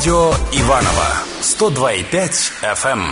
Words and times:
Радио 0.00 0.32
Иваново 0.52 1.08
102,5 1.42 2.52
FM. 2.62 3.02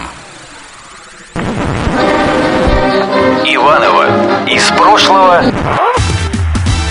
Иваново 3.44 4.48
из 4.48 4.66
прошлого. 4.70 5.44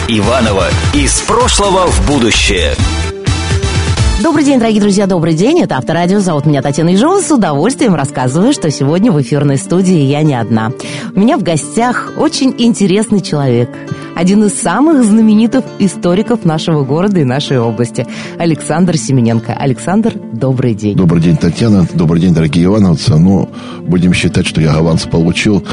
Иваново 0.07 0.67
из 0.93 1.19
прошлого 1.21 1.87
в 1.87 2.05
будущее. 2.05 2.75
Добрый 4.23 4.43
день, 4.43 4.57
дорогие 4.57 4.81
друзья, 4.81 5.05
добрый 5.05 5.35
день. 5.35 5.59
Это 5.59 5.77
Авторадио. 5.77 6.19
Зовут 6.19 6.47
меня 6.47 6.63
Татьяна 6.63 6.89
Ежова. 6.89 7.21
С 7.21 7.29
удовольствием 7.29 7.93
рассказываю, 7.93 8.51
что 8.51 8.71
сегодня 8.71 9.11
в 9.11 9.21
эфирной 9.21 9.57
студии 9.57 9.99
я 9.99 10.23
не 10.23 10.33
одна. 10.33 10.71
У 11.13 11.19
меня 11.19 11.37
в 11.37 11.43
гостях 11.43 12.13
очень 12.17 12.51
интересный 12.57 13.21
человек. 13.21 13.69
Один 14.15 14.43
из 14.43 14.59
самых 14.59 15.05
знаменитых 15.05 15.63
историков 15.77 16.45
нашего 16.45 16.83
города 16.83 17.19
и 17.19 17.23
нашей 17.23 17.59
области. 17.59 18.07
Александр 18.39 18.97
Семененко. 18.97 19.53
Александр, 19.53 20.13
добрый 20.33 20.73
день. 20.73 20.97
Добрый 20.97 21.21
день, 21.21 21.37
Татьяна. 21.37 21.87
Добрый 21.93 22.19
день, 22.19 22.33
дорогие 22.33 22.65
ивановцы. 22.65 23.15
Ну, 23.15 23.47
будем 23.81 24.15
считать, 24.15 24.47
что 24.47 24.59
я 24.59 24.73
аванс 24.73 25.03
получил 25.03 25.63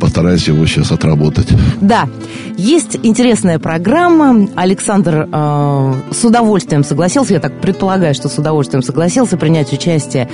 постараюсь 0.00 0.48
его 0.48 0.66
сейчас 0.66 0.90
отработать. 0.90 1.48
Да, 1.80 2.08
есть 2.56 2.98
интересная 3.02 3.58
программа. 3.58 4.48
Александр 4.56 5.28
э, 5.30 5.94
с 6.10 6.24
удовольствием 6.24 6.82
согласился, 6.82 7.34
я 7.34 7.40
так 7.40 7.60
предполагаю, 7.60 8.14
что 8.14 8.28
с 8.28 8.38
удовольствием 8.38 8.82
согласился 8.82 9.36
принять 9.36 9.72
участие 9.72 10.28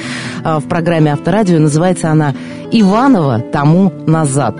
э, 0.45 0.59
в 0.59 0.69
программе 0.69 1.12
Авторадио. 1.12 1.59
Называется 1.59 2.10
она 2.10 2.34
«Иванова 2.71 3.41
тому 3.41 3.93
назад». 4.07 4.57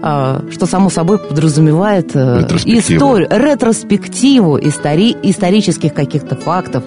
А, 0.00 0.42
что 0.50 0.66
само 0.66 0.90
собой 0.90 1.18
подразумевает 1.18 2.14
э, 2.14 2.46
историю, 2.66 3.28
ретроспективу 3.30 4.58
истори, 4.58 5.16
исторических 5.22 5.92
каких-то 5.92 6.36
фактов 6.36 6.84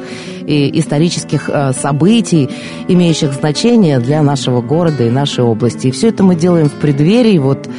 и 0.52 0.80
исторических 0.80 1.50
э, 1.50 1.72
событий, 1.74 2.50
имеющих 2.88 3.34
значение 3.34 4.00
для 4.00 4.22
нашего 4.22 4.62
города 4.62 5.06
и 5.06 5.10
нашей 5.10 5.44
области. 5.44 5.88
И 5.88 5.92
все 5.92 6.10
это 6.10 6.24
мы 6.24 6.36
делаем 6.36 6.70
в 6.70 6.74
преддверии 6.74 7.38
вот 7.38 7.70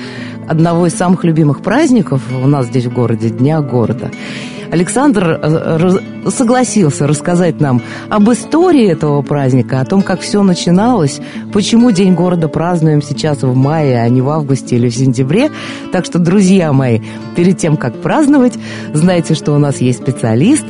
одного 0.48 0.86
из 0.86 0.94
самых 0.94 1.24
любимых 1.24 1.62
праздников 1.62 2.22
у 2.32 2.46
нас 2.46 2.66
здесь 2.66 2.86
в 2.86 2.92
городе, 2.92 3.28
Дня 3.30 3.60
города. 3.60 4.10
Александр 4.72 5.38
э, 5.42 6.30
согласился 6.30 7.06
рассказать 7.06 7.60
нам 7.60 7.82
об 8.08 8.30
истории 8.30 8.90
этого 8.90 9.20
праздника, 9.20 9.80
о 9.80 9.84
том, 9.84 10.00
как 10.00 10.20
все 10.20 10.42
начиналось, 10.42 11.20
почему 11.52 11.90
День 11.90 12.14
города 12.14 12.48
празднуем 12.48 13.02
сейчас 13.02 13.42
в 13.42 13.54
мае, 13.54 14.00
а 14.00 14.08
не 14.08 14.22
в 14.22 14.30
августе 14.30 14.76
или 14.76 14.88
в 14.88 14.94
сентябре. 14.94 15.50
Так 15.92 16.06
что, 16.06 16.18
друзья 16.18 16.72
мои, 16.72 17.00
перед 17.36 17.58
тем, 17.58 17.76
как 17.76 18.00
праздновать, 18.00 18.54
знайте, 18.94 19.34
что 19.34 19.52
у 19.52 19.58
нас 19.58 19.76
есть 19.82 20.00
специалист, 20.00 20.64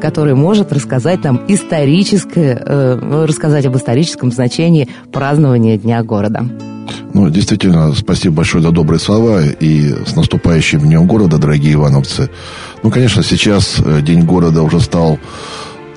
который 0.00 0.34
может 0.34 0.72
рассказать 0.72 1.22
нам 1.22 1.40
историческое, 1.46 2.60
э, 2.60 3.24
рассказать 3.24 3.66
об 3.66 3.76
историческом 3.76 4.32
значении 4.32 4.88
празднования 5.12 5.78
Дня 5.78 6.02
города. 6.02 6.44
Ну, 7.14 7.28
действительно, 7.28 7.94
спасибо 7.94 8.36
большое 8.36 8.62
за 8.62 8.70
добрые 8.70 8.98
слова 8.98 9.42
и 9.44 9.94
с 10.06 10.16
наступающим 10.16 10.80
Днем 10.80 11.06
города, 11.06 11.38
дорогие 11.38 11.74
ивановцы. 11.74 12.30
Ну, 12.82 12.90
конечно, 12.90 13.22
сейчас 13.22 13.76
э, 13.78 14.00
День 14.02 14.22
города 14.24 14.62
уже 14.62 14.80
стал 14.80 15.18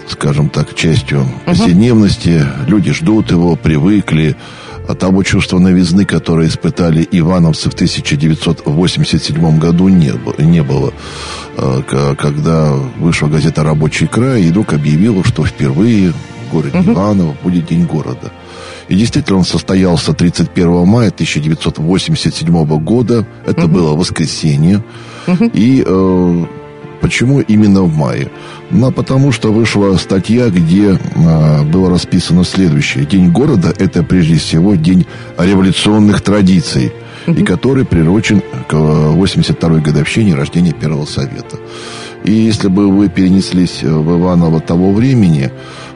скажем 0.08 0.50
так, 0.50 0.76
частью 0.76 1.26
повседневности. 1.46 2.30
uh 2.30 2.70
Люди 2.70 2.92
ждут 2.92 3.32
его, 3.32 3.56
привыкли. 3.56 4.36
А 4.88 4.94
того 4.94 5.24
чувства 5.24 5.58
новизны, 5.58 6.06
которое 6.06 6.48
испытали 6.48 7.08
ивановцы 7.12 7.72
в 7.72 7.74
1987 7.74 9.58
году, 9.58 9.88
не, 9.88 10.14
не 10.38 10.62
было. 10.62 10.94
Э, 11.58 11.82
когда 12.18 12.74
вышла 13.00 13.28
газета 13.28 13.64
«Рабочий 13.64 14.06
край», 14.06 14.44
и 14.44 14.50
вдруг 14.50 14.74
объявила, 14.74 15.24
что 15.24 15.44
впервые 15.44 16.12
в 16.12 16.52
городе 16.52 16.78
uh 16.78 16.94
Иваново 16.94 17.36
будет 17.42 17.66
День 17.66 17.86
города. 17.86 18.32
И 18.88 18.96
действительно, 18.96 19.40
он 19.40 19.46
состоялся 19.46 20.14
31 20.14 20.86
мая 20.86 21.10
1987 21.10 22.80
года. 22.80 23.26
Это 23.46 23.66
угу. 23.66 23.74
было 23.74 23.96
воскресенье. 23.96 24.84
Угу. 25.28 25.52
И 25.54 25.84
э, 25.86 26.46
почему 27.02 27.40
именно 27.42 27.82
в 27.84 27.96
мае? 27.96 28.30
Ну, 28.72 28.92
потому 28.92 29.32
что 29.32 29.52
вышла 29.52 29.96
статья, 29.98 30.50
где 30.50 31.00
э, 31.00 31.64
было 31.64 31.90
расписано 31.90 32.44
следующее. 32.44 33.06
День 33.06 33.32
города– 33.32 33.74
это 33.78 34.04
прежде 34.04 34.36
всего 34.36 34.76
день 34.76 35.06
революционных 35.38 36.22
традиций, 36.22 36.92
и 37.28 37.44
который 37.44 37.86
приурочен 37.86 38.42
к 38.68 38.74
82-й 38.74 39.82
годовщине 39.82 40.36
рождения 40.36 40.74
Первого 40.74 41.06
Совета. 41.06 41.58
И 42.24 42.32
если 42.32 42.70
бы 42.70 42.92
вы 42.92 43.08
перенеслись 43.08 43.84
в 43.84 44.20
Иваново 44.20 44.60
того 44.60 44.92
времени, 44.92 45.52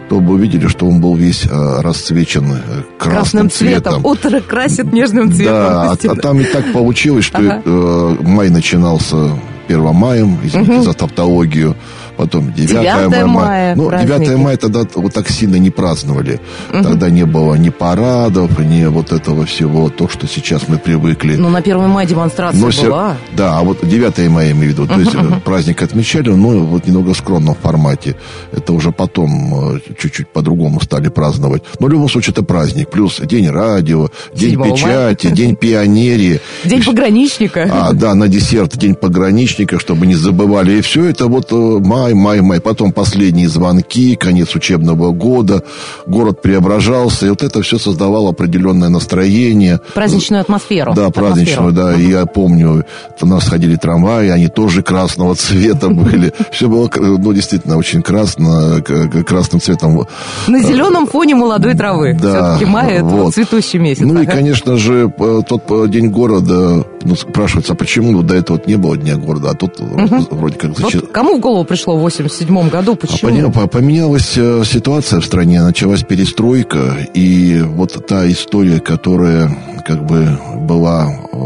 то 0.09 0.19
бы 0.19 0.33
увидели, 0.33 0.67
что 0.67 0.87
он 0.87 0.99
был 0.99 1.15
весь 1.15 1.45
э, 1.45 1.81
расцвечен 1.81 2.51
э, 2.51 2.57
красным, 2.97 2.97
красным 2.97 3.49
цветом. 3.51 3.93
цветом. 3.93 4.05
Утро 4.05 4.41
красит 4.41 4.91
нежным 4.91 5.31
цветом. 5.31 5.53
Да, 5.53 5.91
а, 5.91 5.93
а 5.93 6.15
там 6.15 6.41
и 6.41 6.43
так 6.43 6.73
получилось, 6.73 7.25
что 7.25 7.37
ага. 7.37 7.61
э, 7.63 8.15
май 8.21 8.49
начинался 8.49 9.31
1 9.67 9.93
маем, 9.93 10.39
извините 10.43 10.73
угу. 10.73 10.83
за 10.83 10.93
тавтологию, 10.93 11.75
потом 12.19 12.51
9, 12.53 12.69
9 12.69 12.83
мая. 12.83 13.25
мая. 13.25 13.75
Ну, 13.75 13.87
праздники. 13.87 14.25
9 14.25 14.37
мая 14.37 14.57
тогда 14.57 14.81
вот 14.95 15.13
так 15.13 15.29
сильно 15.29 15.55
не 15.55 15.69
праздновали. 15.69 16.41
Угу. 16.73 16.83
Тогда 16.83 17.09
не 17.09 17.25
было 17.25 17.55
ни 17.55 17.69
парадов, 17.69 18.59
ни 18.59 18.83
вот 18.85 19.13
этого 19.13 19.45
всего, 19.45 19.89
то, 19.89 20.09
что 20.09 20.27
сейчас 20.27 20.67
мы 20.67 20.77
привыкли. 20.77 21.37
Ну, 21.37 21.49
на 21.49 21.59
1 21.59 21.89
мая 21.89 22.05
демонстрация 22.05 22.59
но 22.59 22.83
была. 22.83 23.17
Да, 23.37 23.57
а 23.57 23.63
вот 23.63 23.87
9 23.87 24.29
мая, 24.29 24.47
я 24.47 24.51
имею 24.51 24.73
в 24.73 24.73
виду. 24.73 24.87
То 24.87 24.99
есть 24.99 25.15
угу. 25.15 25.39
праздник 25.45 25.81
отмечали, 25.81 26.29
но 26.29 26.49
вот 26.59 26.87
немного 26.87 27.13
в 27.13 27.17
скромном 27.17 27.55
формате. 27.55 28.17
Это 28.51 28.73
уже 28.73 28.91
потом 28.91 29.75
э, 29.75 29.79
чуть-чуть 29.97 30.27
по-другому 30.27 30.81
стали 30.81 31.07
праздновать. 31.07 31.63
Но 31.79 31.87
в 31.87 31.89
любом 31.89 32.09
случае 32.09 32.33
это 32.33 32.43
праздник. 32.43 32.89
Плюс 32.89 33.21
день 33.21 33.49
радио, 33.49 34.09
день 34.35 34.61
печати, 34.61 35.27
мая. 35.27 35.35
день 35.35 35.55
пионерии. 35.55 36.41
День 36.65 36.83
пограничника. 36.83 37.69
А, 37.71 37.93
да, 37.93 38.13
на 38.13 38.27
десерт 38.27 38.77
день 38.77 38.95
пограничника, 38.95 39.79
чтобы 39.79 40.05
не 40.05 40.15
забывали. 40.15 40.79
И 40.79 40.81
все 40.81 41.05
это 41.05 41.27
вот 41.27 41.53
э, 41.53 41.79
май 42.13 42.39
май, 42.39 42.41
май. 42.41 42.59
Потом 42.59 42.91
последние 42.91 43.47
звонки, 43.47 44.15
конец 44.15 44.55
учебного 44.55 45.11
года. 45.11 45.63
Город 46.05 46.41
преображался. 46.41 47.25
И 47.25 47.29
вот 47.29 47.43
это 47.43 47.61
все 47.61 47.77
создавало 47.77 48.29
определенное 48.29 48.89
настроение. 48.89 49.79
Праздничную 49.93 50.41
атмосферу. 50.41 50.93
Да, 50.93 51.09
праздничную, 51.09 51.71
да. 51.71 51.95
И 51.95 52.09
я 52.09 52.25
помню, 52.25 52.85
у 53.21 53.25
нас 53.25 53.47
ходили 53.47 53.75
трамваи, 53.75 54.29
они 54.29 54.47
тоже 54.47 54.83
красного 54.83 55.35
цвета 55.35 55.89
были. 55.89 56.33
Все 56.51 56.67
было, 56.67 56.89
ну, 56.95 57.33
действительно, 57.33 57.77
очень 57.77 58.01
красно, 58.01 58.81
красным 58.81 59.61
цветом. 59.61 60.07
На 60.47 60.61
зеленом 60.61 61.07
фоне 61.07 61.35
молодой 61.35 61.75
травы. 61.75 62.17
Да. 62.21 62.55
Все-таки 62.55 62.65
май– 62.65 62.93
это 62.95 63.05
вот. 63.05 63.33
цветущий 63.33 63.79
месяц. 63.79 64.01
Ну, 64.01 64.21
и, 64.21 64.25
конечно 64.25 64.77
же, 64.77 65.11
тот 65.47 65.89
день 65.89 66.09
города, 66.09 66.85
ну, 67.03 67.15
спрашивается, 67.15 67.73
а 67.73 67.75
почему 67.75 68.21
до 68.23 68.35
этого 68.35 68.61
не 68.65 68.75
было 68.75 68.97
Дня 68.97 69.17
города, 69.17 69.51
а 69.51 69.53
тут 69.53 69.79
вроде 69.79 70.57
как... 70.57 70.77
Вот 70.79 71.11
кому 71.11 71.37
в 71.37 71.39
голову 71.39 71.63
пришло 71.63 71.97
в 71.97 72.01
87 72.01 72.69
году. 72.69 72.95
Почему? 72.95 73.51
А 73.55 73.67
поменялась 73.67 74.33
э, 74.37 74.63
ситуация 74.65 75.19
в 75.19 75.25
стране, 75.25 75.61
началась 75.61 76.03
перестройка, 76.03 77.07
и 77.13 77.61
вот 77.61 78.05
та 78.07 78.29
история, 78.29 78.79
которая 78.79 79.49
как 79.89 80.05
бы 80.05 80.37
была 80.67 81.09
э, 81.09 81.37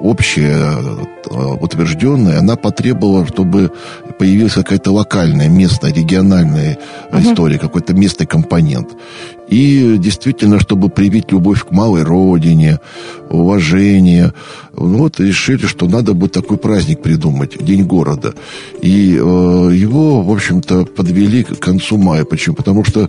общая, 0.00 0.74
э, 1.30 1.56
утвержденная, 1.62 2.40
она 2.40 2.56
потребовала, 2.56 3.26
чтобы 3.26 3.72
появилась 4.18 4.52
какая-то 4.52 4.92
локальная, 4.92 5.48
местная, 5.48 5.94
региональная 5.94 6.76
uh-huh. 7.10 7.22
история, 7.22 7.58
какой-то 7.58 7.94
местный 7.94 8.26
компонент. 8.26 8.90
И 9.48 9.96
действительно, 9.98 10.58
чтобы 10.58 10.88
привить 10.88 11.30
любовь 11.32 11.64
к 11.64 11.70
малой 11.70 12.02
родине, 12.02 12.80
уважение, 13.30 14.32
вот 14.72 15.20
решили, 15.20 15.66
что 15.66 15.86
надо 15.86 16.14
бы 16.14 16.28
такой 16.28 16.58
праздник 16.58 17.00
придумать, 17.00 17.56
День 17.64 17.84
города. 17.84 18.34
И 18.82 19.14
э, 19.14 19.18
его, 19.18 20.20
в 20.22 20.30
общем-то, 20.32 20.84
подвели 20.84 21.44
к 21.44 21.58
концу 21.58 21.96
мая. 21.96 22.24
Почему? 22.24 22.56
Потому 22.56 22.84
что 22.84 23.08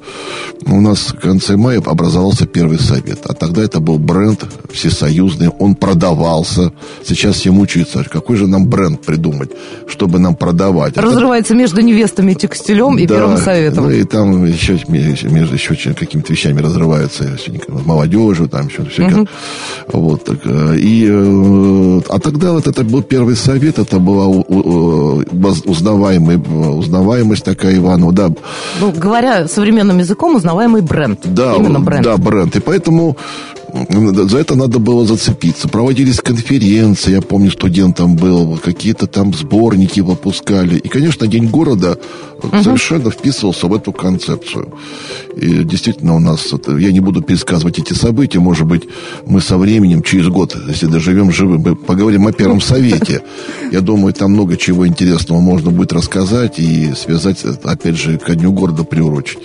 у 0.66 0.80
нас 0.80 1.10
в 1.10 1.20
конце 1.20 1.58
мая 1.58 1.82
образовался 1.84 2.46
первый 2.46 2.80
совет. 2.80 3.20
А 3.26 3.34
тогда 3.34 3.64
это 3.64 3.80
был 3.80 3.98
бренд 3.98 4.46
всесоюзный, 4.78 5.50
он 5.50 5.76
продавался. 5.76 6.72
Сейчас 7.06 7.38
все 7.38 7.52
мучаются, 7.52 8.04
какой 8.04 8.38
же 8.38 8.48
нам 8.48 8.68
бренд 8.68 9.02
придумать, 9.02 9.52
чтобы 9.88 10.20
нам 10.20 10.36
продавать. 10.36 10.98
Разрывается 10.98 11.54
это... 11.54 11.62
между 11.62 11.82
невестами 11.82 12.34
текстилем 12.34 12.98
и 12.98 13.06
да, 13.06 13.16
первым 13.16 13.38
советом. 13.38 13.86
Ну 13.86 13.92
и 13.92 14.04
там 14.04 14.46
еще 14.46 14.80
между 14.88 15.56
еще 15.56 15.94
какими-то 15.94 16.34
вещами 16.34 16.62
разрываются, 16.62 17.38
молодежью, 17.68 18.48
там 18.48 18.68
еще 18.68 18.86
все. 18.86 19.08
Угу. 19.08 19.28
Вот, 19.94 20.24
так, 20.24 20.40
э, 20.46 20.78
и 20.78 21.06
э, 21.08 21.58
Э, 21.58 22.02
а 22.10 22.20
тогда 22.20 22.52
вот 22.54 22.68
это 22.68 22.84
был 22.84 23.02
первый 23.02 23.36
совет, 23.36 23.80
это 23.80 23.98
была 24.00 24.28
узнаваемый, 24.28 26.38
узнаваемость 26.38 27.44
такая 27.44 27.78
Иванова, 27.78 28.14
да. 28.14 28.30
Ну, 28.80 28.92
говоря 28.92 29.48
современным 29.48 29.98
языком, 30.00 30.36
узнаваемый 30.36 30.82
бренд. 30.82 31.20
Да, 31.24 31.56
Именно 31.56 31.80
бренд. 31.80 32.04
Да, 32.04 32.18
бренд. 32.18 32.54
И 32.56 32.60
поэтому 32.60 33.18
За 33.74 34.38
это 34.38 34.56
надо 34.56 34.80
было 34.80 35.06
зацепиться. 35.06 35.68
Проводились 35.68 36.22
конференции, 36.22 37.12
я 37.12 37.22
помню, 37.22 37.52
студентом 37.52 38.16
был, 38.16 38.58
какие-то 38.58 39.08
там 39.08 39.34
сборники 39.34 40.00
выпускали. 40.00 40.78
И, 40.78 40.88
конечно, 40.88 41.28
День 41.28 41.50
города 41.50 41.98
угу. 42.42 42.64
совершенно 42.64 43.12
вписывался 43.12 43.68
в 43.68 43.76
эту 43.76 43.92
концепцию. 43.92 44.74
И 45.36 45.64
действительно 45.64 46.16
у 46.16 46.20
нас, 46.20 46.54
я 46.68 46.92
не 46.92 47.02
буду 47.02 47.22
пересказывать 47.22 47.80
эти 47.80 47.94
события, 47.94 48.40
может 48.40 48.66
быть, 48.66 48.84
мы 49.26 49.42
со 49.42 49.58
временем, 49.58 50.02
через 50.02 50.28
год, 50.28 50.56
если 50.68 50.88
доживем 50.88 51.32
живы, 51.32 51.58
мы 51.58 51.76
поговорим 51.76 52.28
о 52.28 52.32
Первом 52.32 52.62
Совете. 52.62 53.22
Я 53.72 53.82
думаю, 53.82 54.14
там 54.14 54.32
много 54.32 54.56
чего 54.56 54.88
интересного 54.88 55.40
можно 55.42 55.72
будет 55.72 55.92
рассказать 55.92 56.58
и 56.58 56.94
связать, 56.94 57.44
опять 57.64 57.98
же, 57.98 58.18
ко 58.18 58.36
Дню 58.36 58.52
города 58.52 58.84
приурочить. 58.84 59.40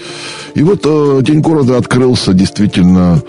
И 0.54 0.62
вот 0.62 0.82
э, 0.84 1.20
День 1.22 1.40
города 1.40 1.76
открылся 1.76 2.34
действительно 2.34 3.22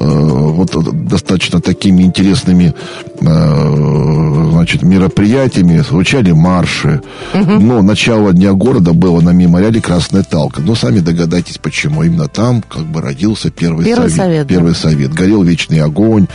вот 0.00 1.06
достаточно 1.06 1.60
такими 1.60 2.02
интересными 2.02 2.74
э, 3.20 4.50
значит, 4.52 4.82
мероприятиями. 4.82 5.78
Звучали 5.78 6.32
марши. 6.32 7.00
Угу. 7.34 7.52
Но 7.60 7.82
начало 7.82 8.32
Дня 8.32 8.52
города 8.52 8.92
было 8.92 9.20
на 9.20 9.30
мемориале 9.30 9.80
Красная 9.80 10.22
Талка. 10.22 10.60
Но 10.60 10.74
сами 10.74 11.00
догадайтесь, 11.00 11.58
почему. 11.58 12.02
Именно 12.02 12.28
там 12.28 12.62
как 12.62 12.84
бы 12.84 13.00
родился 13.00 13.50
первый, 13.50 13.84
первый 13.84 14.10
совет. 14.10 14.16
совет 14.16 14.48
первый 14.48 14.72
да. 14.72 14.78
совет. 14.78 15.12
Горел 15.12 15.42
вечный 15.42 15.80
огонь, 15.80 16.26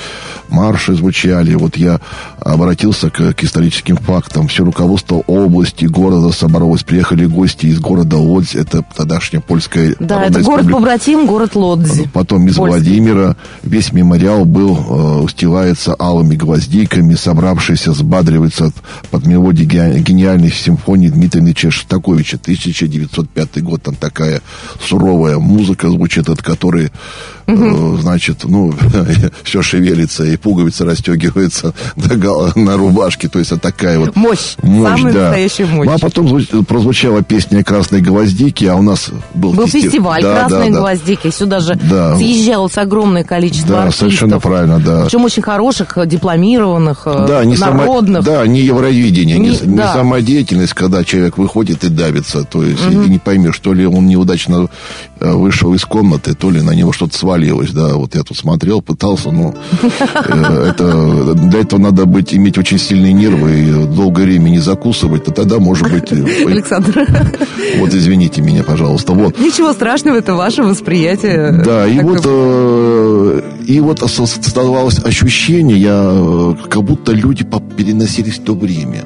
марши 0.49 0.93
звучали. 0.95 1.53
Вот 1.55 1.77
я 1.77 1.99
обратился 2.39 3.09
к, 3.09 3.33
к 3.33 3.43
историческим 3.43 3.97
фактам. 3.97 4.47
Все 4.47 4.63
руководство 4.63 5.23
области, 5.27 5.85
города 5.85 6.33
собралось. 6.33 6.83
Приехали 6.83 7.25
гости 7.25 7.67
из 7.67 7.79
города 7.79 8.17
Лодзь. 8.17 8.55
Это 8.55 8.83
тогдашняя 8.95 9.41
польская 9.41 9.95
Да, 9.99 10.25
это 10.25 10.41
город-побратим, 10.41 11.25
город 11.25 11.55
Лодзи. 11.55 12.09
Потом 12.13 12.47
из 12.47 12.55
Польский. 12.55 12.79
Владимира. 12.79 13.35
Весь 13.61 13.91
мемориал 13.91 14.45
был, 14.45 14.75
э, 14.75 15.21
устилается 15.21 15.95
алыми 15.97 16.35
гвоздиками. 16.35 17.15
Собравшиеся 17.15 17.93
сбадриваются 17.93 18.71
под 19.11 19.25
мелодии 19.25 19.63
гениальной 19.63 20.51
симфонии 20.51 21.09
Дмитрия 21.09 21.69
Шостаковича. 21.69 22.37
1905 22.37 23.61
год. 23.61 23.83
Там 23.83 23.95
такая 23.95 24.41
суровая 24.81 25.37
музыка 25.37 25.89
звучит, 25.89 26.29
от 26.29 26.41
которой 26.41 26.91
угу. 27.47 27.97
значит, 27.97 28.43
ну, 28.43 28.73
все 29.43 29.61
шевелится, 29.61 30.23
и 30.23 30.37
пуговица 30.37 30.85
расстегивается 30.85 31.73
на 32.55 32.77
рубашке, 32.77 33.27
то 33.27 33.39
есть 33.39 33.51
это 33.51 33.61
такая 33.61 33.99
вот... 33.99 34.15
Мощь, 34.15 34.55
мощь 34.61 34.97
самая 34.97 35.13
да. 35.13 35.21
настоящая 35.21 35.65
мощь. 35.65 35.87
Ну, 35.87 35.93
а 35.93 35.99
потом 35.99 36.65
прозвучала 36.65 37.23
песня 37.23 37.63
«Красной 37.63 38.01
гвоздики», 38.01 38.65
а 38.65 38.75
у 38.75 38.81
нас 38.81 39.09
был... 39.33 39.53
Был 39.53 39.65
фестив... 39.65 39.83
фестиваль 39.85 40.21
да, 40.21 40.39
«Красной 40.39 40.71
да, 40.71 40.79
гвоздики», 40.79 41.31
сюда 41.31 41.59
же 41.59 41.75
да. 41.75 42.15
съезжалось 42.15 42.77
огромное 42.77 43.23
количество 43.23 43.42
да, 43.67 43.83
артистов. 43.83 43.95
совершенно 43.95 44.39
правильно, 44.39 44.79
да. 44.79 45.03
Причем 45.05 45.23
очень 45.23 45.41
хороших, 45.41 45.97
дипломированных, 46.05 47.03
э, 47.05 47.25
да, 47.27 47.45
не 47.45 47.57
народных. 47.57 48.23
Само... 48.23 48.37
Да, 48.37 48.47
не 48.47 48.61
Евровидение, 48.61 49.37
не, 49.37 49.49
не, 49.49 49.57
да. 49.57 49.65
не 49.65 49.93
самодеятельность, 49.93 50.73
когда 50.73 51.03
человек 51.03 51.37
выходит 51.37 51.83
и 51.83 51.89
давится, 51.89 52.43
то 52.43 52.63
есть 52.63 52.85
угу. 52.85 53.03
и 53.03 53.09
не 53.09 53.19
поймешь, 53.19 53.57
то 53.59 53.73
ли 53.73 53.85
он 53.85 54.07
неудачно 54.07 54.67
э, 55.19 55.31
вышел 55.31 55.73
из 55.73 55.85
комнаты, 55.85 56.33
то 56.33 56.49
ли 56.49 56.61
на 56.61 56.71
него 56.71 56.91
что-то 56.93 57.17
свалилось, 57.17 57.71
да, 57.71 57.95
вот 57.95 58.15
я 58.15 58.23
тут 58.23 58.37
смотрел, 58.37 58.81
пытался, 58.81 59.31
но 59.31 59.53
э, 59.81 60.67
это, 60.69 61.33
для 61.35 61.59
этого 61.59 61.79
надо 61.79 62.05
быть, 62.05 62.33
иметь 62.33 62.57
очень 62.57 62.79
сильные 62.79 63.13
нервы 63.13 63.59
и 63.59 63.71
долгое 63.87 64.23
время 64.23 64.49
не 64.49 64.59
закусывать, 64.59 65.25
то 65.25 65.31
тогда, 65.31 65.59
может 65.59 65.89
быть... 65.91 66.11
Э, 66.11 66.45
Александр. 66.47 67.07
Вот, 67.79 67.93
извините 67.93 68.41
меня, 68.41 68.63
пожалуйста, 68.63 69.13
вот. 69.13 69.39
Ничего 69.39 69.73
страшного, 69.73 70.17
это 70.17 70.35
ваше 70.35 70.63
восприятие. 70.63 71.63
Да, 71.65 71.87
и 71.87 71.99
вот, 71.99 72.21
э, 72.23 73.22
и 73.65 73.79
вот 73.79 73.99
создавалось 73.99 74.99
ощущение, 75.03 75.77
я, 75.77 76.55
как 76.69 76.83
будто 76.83 77.11
люди 77.11 77.45
переносились 77.77 78.39
в 78.39 78.43
то 78.43 78.53
время. 78.53 79.03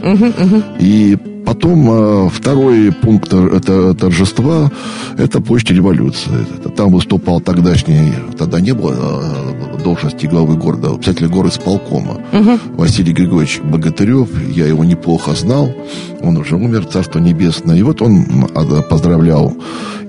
И 0.79 1.17
Потом 1.47 1.89
э, 1.89 2.29
второй 2.29 2.91
пункт 2.91 3.31
это 3.31 3.93
торжества– 3.93 4.69
это 5.17 5.39
площадь 5.39 5.71
революции. 5.71 6.45
Там 6.75 6.91
выступал 6.91 7.39
тогдашний, 7.39 8.11
тогда 8.37 8.59
не 8.59 8.73
было 8.73 8.93
э, 8.93 9.81
должности 9.81 10.25
главы 10.25 10.57
города, 10.57 10.89
обязательно 10.89 11.29
город 11.29 11.53
исполкома 11.53 12.19
угу. 12.33 12.59
Василий 12.75 13.13
Григорьевич 13.13 13.61
Богатырев. 13.63 14.27
Я 14.53 14.65
его 14.67 14.83
неплохо 14.83 15.35
знал. 15.35 15.71
Он 16.19 16.35
уже 16.35 16.55
умер, 16.55 16.85
царство 16.87 17.19
небесное. 17.19 17.77
И 17.77 17.81
вот 17.81 18.01
он 18.01 18.49
поздравлял 18.89 19.55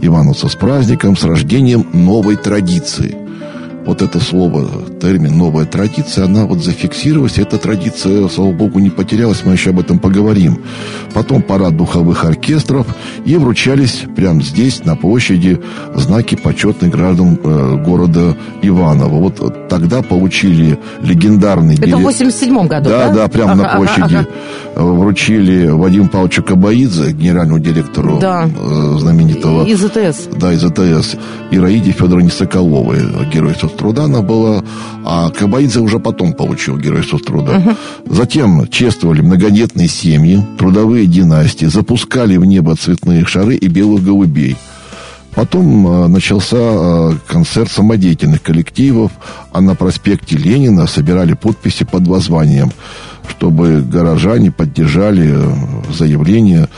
Ивановца 0.00 0.49
с 0.49 0.56
праздником, 0.56 1.16
с 1.16 1.22
рождением 1.22 1.87
новой 1.93 2.34
традиции– 2.34 3.16
вот 3.88 4.02
это 4.02 4.20
слово, 4.20 4.69
термин 5.00 5.38
«новая 5.38 5.64
традиция», 5.64 6.26
она 6.26 6.44
вот 6.44 6.62
зафиксировалась. 6.62 7.38
Эта 7.38 7.56
традиция, 7.56 8.29
слава 8.29 8.52
богу, 8.52 8.81
не 8.81 8.90
потерялась, 8.90 9.40
мы 9.46 9.52
еще 9.52 9.70
об 9.70 9.81
этом 9.81 9.99
поговорим. 9.99 10.58
Потом 11.14 11.40
парад 11.40 11.75
духовых 11.75 12.26
оркестров, 12.26 12.87
и 13.25 13.35
вручались 13.37 14.05
прямо 14.14 14.43
здесь, 14.43 14.85
на 14.85 14.94
площади, 14.94 15.58
знаки 15.94 16.35
почетных 16.35 16.90
граждан 16.90 17.38
э, 17.43 17.82
города 17.82 18.37
Иваново. 18.61 19.20
Вот 19.20 19.69
тогда 19.70 20.02
получили 20.02 20.79
легендарный 21.00 21.76
билет. 21.76 21.88
Это 21.88 21.96
в 21.96 22.02
87 22.02 22.67
году, 22.67 22.91
да? 22.91 23.08
Да, 23.08 23.14
да, 23.14 23.29
прямо 23.29 23.52
ага, 23.52 23.62
на 23.62 23.69
площади. 23.76 24.17
Ага, 24.17 24.29
ага. 24.76 24.82
Вручили 24.82 25.69
Вадиму 25.69 26.08
Павловичу 26.11 26.43
Кабаидзе, 26.43 27.12
генеральному 27.12 27.58
директору 27.58 28.19
да. 28.20 28.44
э, 28.55 28.96
знаменитого... 28.99 29.64
Из 29.64 29.82
АТС. 29.82 30.29
Да, 30.37 30.52
из 30.52 30.62
АТС. 30.62 31.17
И 31.50 31.58
Раиде 31.58 31.93
Федоровне 31.93 32.29
Соколовой, 32.29 33.00
герой 33.32 33.55
труда 33.78 34.04
она 34.04 34.20
была, 34.20 34.62
а 35.04 35.30
Кабаидзе 35.30 35.80
уже 35.80 35.98
потом 35.98 36.32
получил 36.32 36.76
геройство 36.76 37.19
труда. 37.19 37.58
Угу. 37.58 38.14
Затем 38.14 38.69
чествовали 38.69 39.22
многодетные 39.22 39.88
семьи, 39.88 40.44
трудовые 40.58 41.06
династии, 41.06 41.66
запускали 41.66 42.36
в 42.36 42.44
небо 42.44 42.76
цветные 42.76 43.25
шары 43.25 43.56
и 43.56 43.69
белых 43.69 44.04
голубей. 44.04 44.56
Потом 45.34 45.86
э, 45.86 46.06
начался 46.08 46.56
э, 46.58 47.12
концерт 47.28 47.70
самодеятельных 47.70 48.42
коллективов, 48.42 49.12
а 49.52 49.60
на 49.60 49.76
проспекте 49.76 50.36
Ленина 50.36 50.86
собирали 50.86 51.34
подписи 51.34 51.84
под 51.84 52.08
воззванием, 52.08 52.72
чтобы 53.28 53.82
горожане 53.82 54.50
поддержали 54.50 55.31
э, 55.32 55.92
заявление 55.96 56.69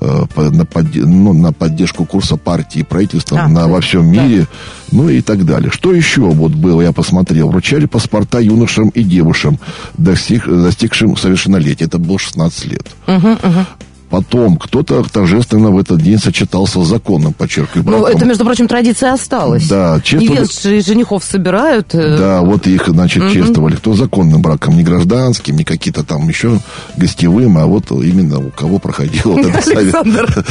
на, 0.00 0.64
под, 0.64 0.94
ну, 0.94 1.32
на 1.32 1.52
поддержку 1.52 2.04
курса 2.04 2.36
партии 2.36 2.80
и 2.80 2.84
правительства 2.84 3.40
а, 3.40 3.48
на, 3.48 3.68
во 3.68 3.80
всем 3.80 4.06
мире, 4.06 4.40
да. 4.40 4.46
ну 4.92 5.08
и 5.08 5.20
так 5.20 5.44
далее. 5.44 5.70
Что 5.70 5.92
еще 5.92 6.22
вот 6.22 6.52
было, 6.52 6.82
я 6.82 6.92
посмотрел. 6.92 7.50
Вручали 7.50 7.86
паспорта 7.86 8.38
юношам 8.38 8.88
и 8.90 9.02
девушкам, 9.02 9.58
достиг, 9.96 10.46
достигшим 10.46 11.16
совершеннолетия. 11.16 11.86
Это 11.86 11.98
было 11.98 12.18
16 12.18 12.64
лет. 12.66 12.86
Угу, 13.06 13.28
угу. 13.28 13.66
Потом 14.10 14.56
кто-то 14.56 15.02
торжественно 15.02 15.70
в 15.70 15.78
этот 15.78 16.00
день 16.00 16.18
сочетался 16.18 16.82
с 16.82 16.88
законом, 16.88 17.34
подчеркиваю. 17.34 17.98
Ну, 17.98 18.06
это, 18.06 18.24
между 18.24 18.44
прочим, 18.44 18.66
традиция 18.66 19.12
осталась. 19.12 19.68
Да, 19.68 20.00
чествовали... 20.02 20.38
Невест 20.38 20.66
и 20.66 20.80
женихов 20.80 21.24
собирают. 21.24 21.94
Э, 21.94 22.16
да, 22.16 22.40
вот 22.40 22.66
их, 22.66 22.88
значит, 22.88 23.24
угу. 23.24 23.32
чествовали. 23.32 23.76
Кто 23.76 23.94
законным 23.94 24.40
браком, 24.40 24.76
не 24.76 24.82
гражданским, 24.82 25.56
не 25.56 25.64
какие-то 25.64 26.04
там 26.04 26.26
еще 26.28 26.58
гостевым, 26.96 27.58
а 27.58 27.66
вот 27.66 27.90
именно 27.90 28.38
у 28.38 28.50
кого 28.50 28.78
проходил 28.78 29.32
вот 29.32 29.44
этот 29.44 29.68
Александр, 29.68 30.44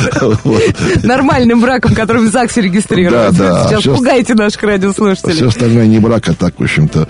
нормальным 1.04 1.60
браком, 1.60 1.96
который 1.96 2.28
в 2.28 2.32
ЗАГСе 2.32 2.62
регистрируется. 2.62 3.40
Да, 3.40 3.64
да. 3.64 3.70
Сейчас 3.70 3.96
пугаете 3.96 4.36
наших 4.36 4.62
радиослушателей. 4.62 5.34
Все 5.34 5.48
остальное 5.48 5.88
не 5.88 6.00
брак, 6.00 6.30
а 6.30 6.34
так, 6.34 6.60
в 6.60 6.64
общем-то, 6.64 7.08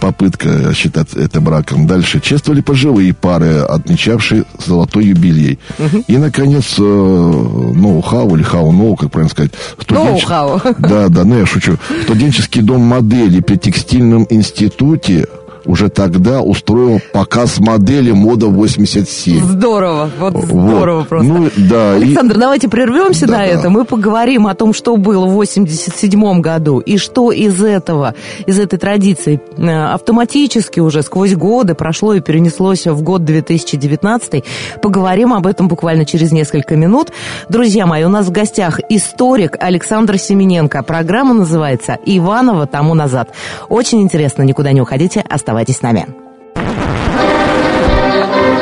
попытка 0.00 0.72
считать 0.74 1.12
это 1.14 1.40
браком. 1.42 1.86
Дальше 1.86 2.20
чествовали 2.20 2.62
пожилые 2.62 3.12
пары, 3.12 3.58
отмечавшие 3.58 4.44
золотой 4.64 5.06
юбилей. 5.06 5.58
Угу. 5.78 6.04
И, 6.06 6.16
наконец, 6.18 6.74
э, 6.78 6.82
ноу-хау 6.82 8.36
или 8.36 8.42
хау-ноу, 8.42 8.96
как 8.96 9.10
правильно 9.10 9.30
сказать. 9.30 9.52
Ноу-хау. 9.88 10.60
Да, 10.78 11.08
да, 11.08 11.24
ну 11.24 11.38
я 11.38 11.46
шучу. 11.46 11.76
Студенческий 12.04 12.62
дом 12.62 12.82
модели 12.82 13.40
при 13.40 13.56
текстильном 13.56 14.26
институте 14.30 15.26
уже 15.66 15.88
тогда 15.88 16.42
устроил 16.42 17.00
показ 17.12 17.58
модели 17.58 18.12
мода 18.12 18.46
87. 18.46 19.42
Здорово, 19.44 20.10
вот 20.18 20.36
здорово 20.44 20.98
вот. 21.00 21.08
просто. 21.08 21.32
Ну, 21.32 21.50
да, 21.56 21.92
Александр, 21.94 22.36
и... 22.36 22.40
давайте 22.40 22.68
прервемся 22.68 23.26
да, 23.26 23.38
на 23.38 23.46
это. 23.46 23.70
Мы 23.70 23.84
поговорим 23.84 24.46
о 24.46 24.54
том, 24.54 24.74
что 24.74 24.96
было 24.96 25.26
в 25.26 25.32
87 25.32 26.40
году 26.40 26.80
и 26.80 26.98
что 26.98 27.32
из 27.32 27.62
этого, 27.62 28.14
из 28.46 28.58
этой 28.58 28.78
традиции 28.78 29.40
э, 29.56 29.84
автоматически 29.92 30.80
уже 30.80 31.02
сквозь 31.02 31.34
годы 31.34 31.74
прошло 31.74 32.14
и 32.14 32.20
перенеслось 32.20 32.86
в 32.86 33.02
год 33.02 33.24
2019. 33.24 34.44
Поговорим 34.82 35.32
об 35.32 35.46
этом 35.46 35.68
буквально 35.68 36.04
через 36.04 36.32
несколько 36.32 36.76
минут. 36.76 37.10
Друзья 37.48 37.86
мои, 37.86 38.04
у 38.04 38.08
нас 38.08 38.26
в 38.26 38.32
гостях 38.32 38.80
историк 38.88 39.56
Александр 39.58 40.18
Семененко. 40.18 40.82
Программа 40.82 41.34
называется 41.34 41.98
«Иванова 42.04 42.66
тому 42.66 42.94
назад». 42.94 43.30
Очень 43.68 44.02
интересно, 44.02 44.42
никуда 44.42 44.72
не 44.72 44.80
уходите, 44.80 45.24
оставайтесь 45.28 45.53
Оставайтесь 45.54 45.76
с 45.76 45.82
нами. 45.82 46.04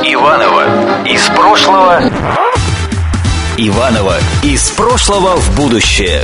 Иванова 0.04 1.06
из 1.06 1.26
прошлого. 1.28 2.02
Иванова 3.56 4.16
из 4.42 4.70
прошлого 4.72 5.36
в 5.36 5.56
будущее. 5.56 6.22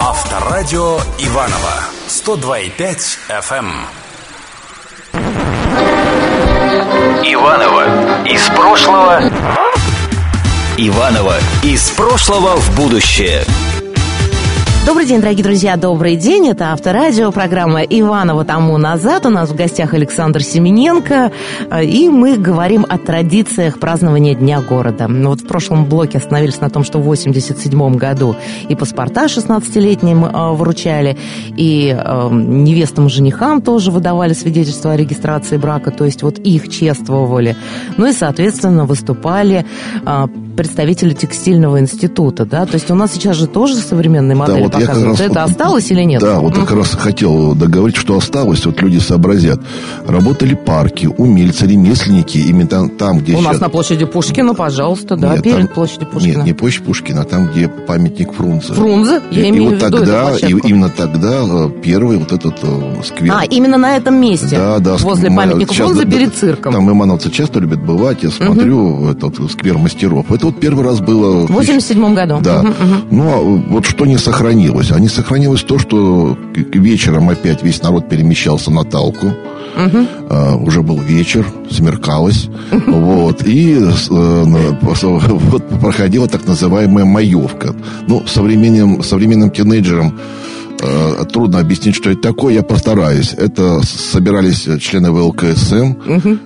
Авторадио 0.00 0.98
Иванова 1.18 1.74
102,5 2.08 3.18
FM. 3.28 3.70
Иванова 7.22 8.24
из 8.24 8.48
прошлого 8.48 9.20
Иваново 10.82 11.36
из 11.62 11.90
прошлого 11.90 12.56
в 12.56 12.74
будущее. 12.74 13.44
Добрый 14.86 15.04
день, 15.04 15.20
дорогие 15.20 15.44
друзья, 15.44 15.76
добрый 15.76 16.16
день. 16.16 16.48
Это 16.48 16.72
Авторадио, 16.72 17.30
программа 17.32 17.82
Иванова 17.82 18.46
тому 18.46 18.78
назад. 18.78 19.26
У 19.26 19.28
нас 19.28 19.50
в 19.50 19.54
гостях 19.54 19.92
Александр 19.92 20.42
Семененко, 20.42 21.32
и 21.82 22.08
мы 22.08 22.38
говорим 22.38 22.86
о 22.88 22.96
традициях 22.96 23.78
празднования 23.78 24.34
Дня 24.34 24.62
города. 24.62 25.06
Ну 25.06 25.28
вот 25.28 25.42
в 25.42 25.46
прошлом 25.46 25.84
блоке 25.84 26.16
остановились 26.16 26.62
на 26.62 26.70
том, 26.70 26.82
что 26.82 26.98
в 26.98 27.02
87 27.02 27.96
году 27.96 28.34
и 28.70 28.74
паспорта 28.74 29.26
16-летним 29.26 30.24
э, 30.24 30.52
вручали, 30.54 31.18
и 31.58 31.94
э, 31.94 32.28
невестам 32.32 33.10
женихам 33.10 33.60
тоже 33.60 33.90
выдавали 33.90 34.32
свидетельство 34.32 34.92
о 34.92 34.96
регистрации 34.96 35.58
брака, 35.58 35.90
то 35.90 36.06
есть 36.06 36.22
вот 36.22 36.38
их 36.38 36.70
чествовали. 36.70 37.54
Ну 37.98 38.06
и, 38.06 38.12
соответственно, 38.12 38.86
выступали 38.86 39.66
представители 40.60 41.14
текстильного 41.14 41.80
института, 41.80 42.44
да, 42.44 42.66
то 42.66 42.74
есть 42.74 42.90
у 42.90 42.94
нас 42.94 43.12
сейчас 43.14 43.34
же 43.38 43.46
тоже 43.46 43.76
современные 43.76 44.36
модели 44.36 44.60
вот 44.64 44.74
я 44.74 44.80
как 44.80 44.88
показывают. 44.88 45.18
раз 45.18 45.30
Это 45.30 45.40
вот- 45.40 45.50
осталось 45.50 45.90
или 45.90 46.02
нет? 46.02 46.20
Да, 46.20 46.40
вот 46.40 46.54
как 46.54 46.70
раз 46.72 46.90
хотел 46.90 47.54
договорить, 47.54 47.96
что 47.96 48.18
осталось, 48.18 48.66
вот 48.66 48.82
люди 48.82 48.98
сообразят. 48.98 49.58
Работали 50.06 50.52
парки, 50.54 51.06
умельцы, 51.06 51.66
ремесленники, 51.66 52.36
именно 52.36 52.90
там, 52.90 53.20
где 53.20 53.36
У 53.36 53.40
нас 53.40 53.52
сейчас... 53.52 53.60
на 53.62 53.68
площади 53.70 54.04
Пушкина, 54.04 54.52
пожалуйста, 54.52 55.16
да, 55.16 55.32
Нет, 55.32 55.44
перед 55.44 55.56
там- 55.56 55.68
площадью 55.68 56.08
Пушкина. 56.08 56.36
Нет, 56.36 56.44
не 56.44 56.52
площадь 56.52 56.84
Пушкина, 56.84 57.22
а 57.22 57.24
там, 57.24 57.48
где 57.48 57.66
памятник 57.68 58.34
Фрунзе. 58.34 58.74
Фрунзе? 58.74 59.22
Я 59.30 59.46
и, 59.46 59.48
имею 59.48 59.62
и 59.64 59.66
в 59.66 59.70
вот 59.70 59.82
виду 59.82 59.96
тогда, 59.96 60.36
и, 60.36 60.50
именно 60.68 60.90
тогда 60.90 61.40
э, 61.42 61.70
первый 61.82 62.18
вот 62.18 62.32
этот 62.32 62.58
э, 62.62 63.02
сквер. 63.06 63.32
А, 63.34 63.44
именно 63.46 63.78
на 63.78 63.96
этом 63.96 64.20
месте? 64.20 64.58
Да, 64.58 64.78
да. 64.78 64.96
Возле 64.98 65.30
памятника 65.30 65.72
Фрунзе 65.72 66.04
да, 66.04 66.10
перед 66.10 66.28
да, 66.28 66.34
цирком. 66.36 66.74
Там 66.74 66.90
имановцы 66.90 67.30
часто 67.30 67.60
любят 67.60 67.82
бывать. 67.82 68.22
Я 68.22 68.30
смотрю 68.30 69.08
этот 69.08 69.50
сквер 69.50 69.78
мастеров. 69.78 70.30
Это 70.30 70.49
вот 70.50 70.60
первый 70.60 70.84
раз 70.84 71.00
было... 71.00 71.46
В 71.46 71.52
87 71.52 72.14
году. 72.14 72.40
Да. 72.42 72.62
Мгм. 72.62 73.04
Ну, 73.10 73.30
а 73.30 73.40
вот 73.72 73.86
что 73.86 74.06
не 74.06 74.18
сохранилось? 74.18 74.90
А 74.92 75.00
не 75.00 75.08
сохранилось 75.08 75.62
то, 75.62 75.78
что 75.78 76.36
вечером 76.54 77.28
опять 77.28 77.62
весь 77.62 77.82
народ 77.82 78.08
перемещался 78.08 78.70
на 78.70 78.84
Талку. 78.84 79.32
А, 80.28 80.56
уже 80.56 80.82
был 80.82 80.98
вечер, 80.98 81.46
смеркалось. 81.70 82.48
Вот. 82.86 83.46
И 83.46 83.74
э, 83.74 83.88
вот 84.10 85.80
проходила 85.80 86.28
так 86.28 86.46
называемая 86.46 87.04
маевка. 87.04 87.74
Ну, 88.06 88.22
современным, 88.26 89.02
современным 89.02 89.50
тинейджерам 89.50 90.18
э, 90.80 91.24
трудно 91.32 91.58
объяснить, 91.58 91.94
что 91.94 92.10
это 92.10 92.20
такое, 92.20 92.54
я 92.54 92.62
постараюсь. 92.62 93.34
Это 93.34 93.80
собирались 93.82 94.68
члены 94.80 95.10
ВЛКСМ 95.12 95.94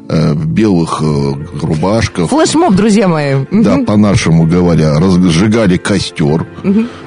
э, 0.09 0.33
в 0.35 0.47
белых 0.47 1.00
э, 1.03 1.33
рубашках, 1.62 2.29
Флешмоб, 2.31 2.75
друзья 2.75 3.09
мои. 3.09 3.45
да, 3.50 3.79
по-нашему 3.79 4.47
говоря, 4.47 4.99
разжигали 4.99 5.76
костер, 5.76 6.47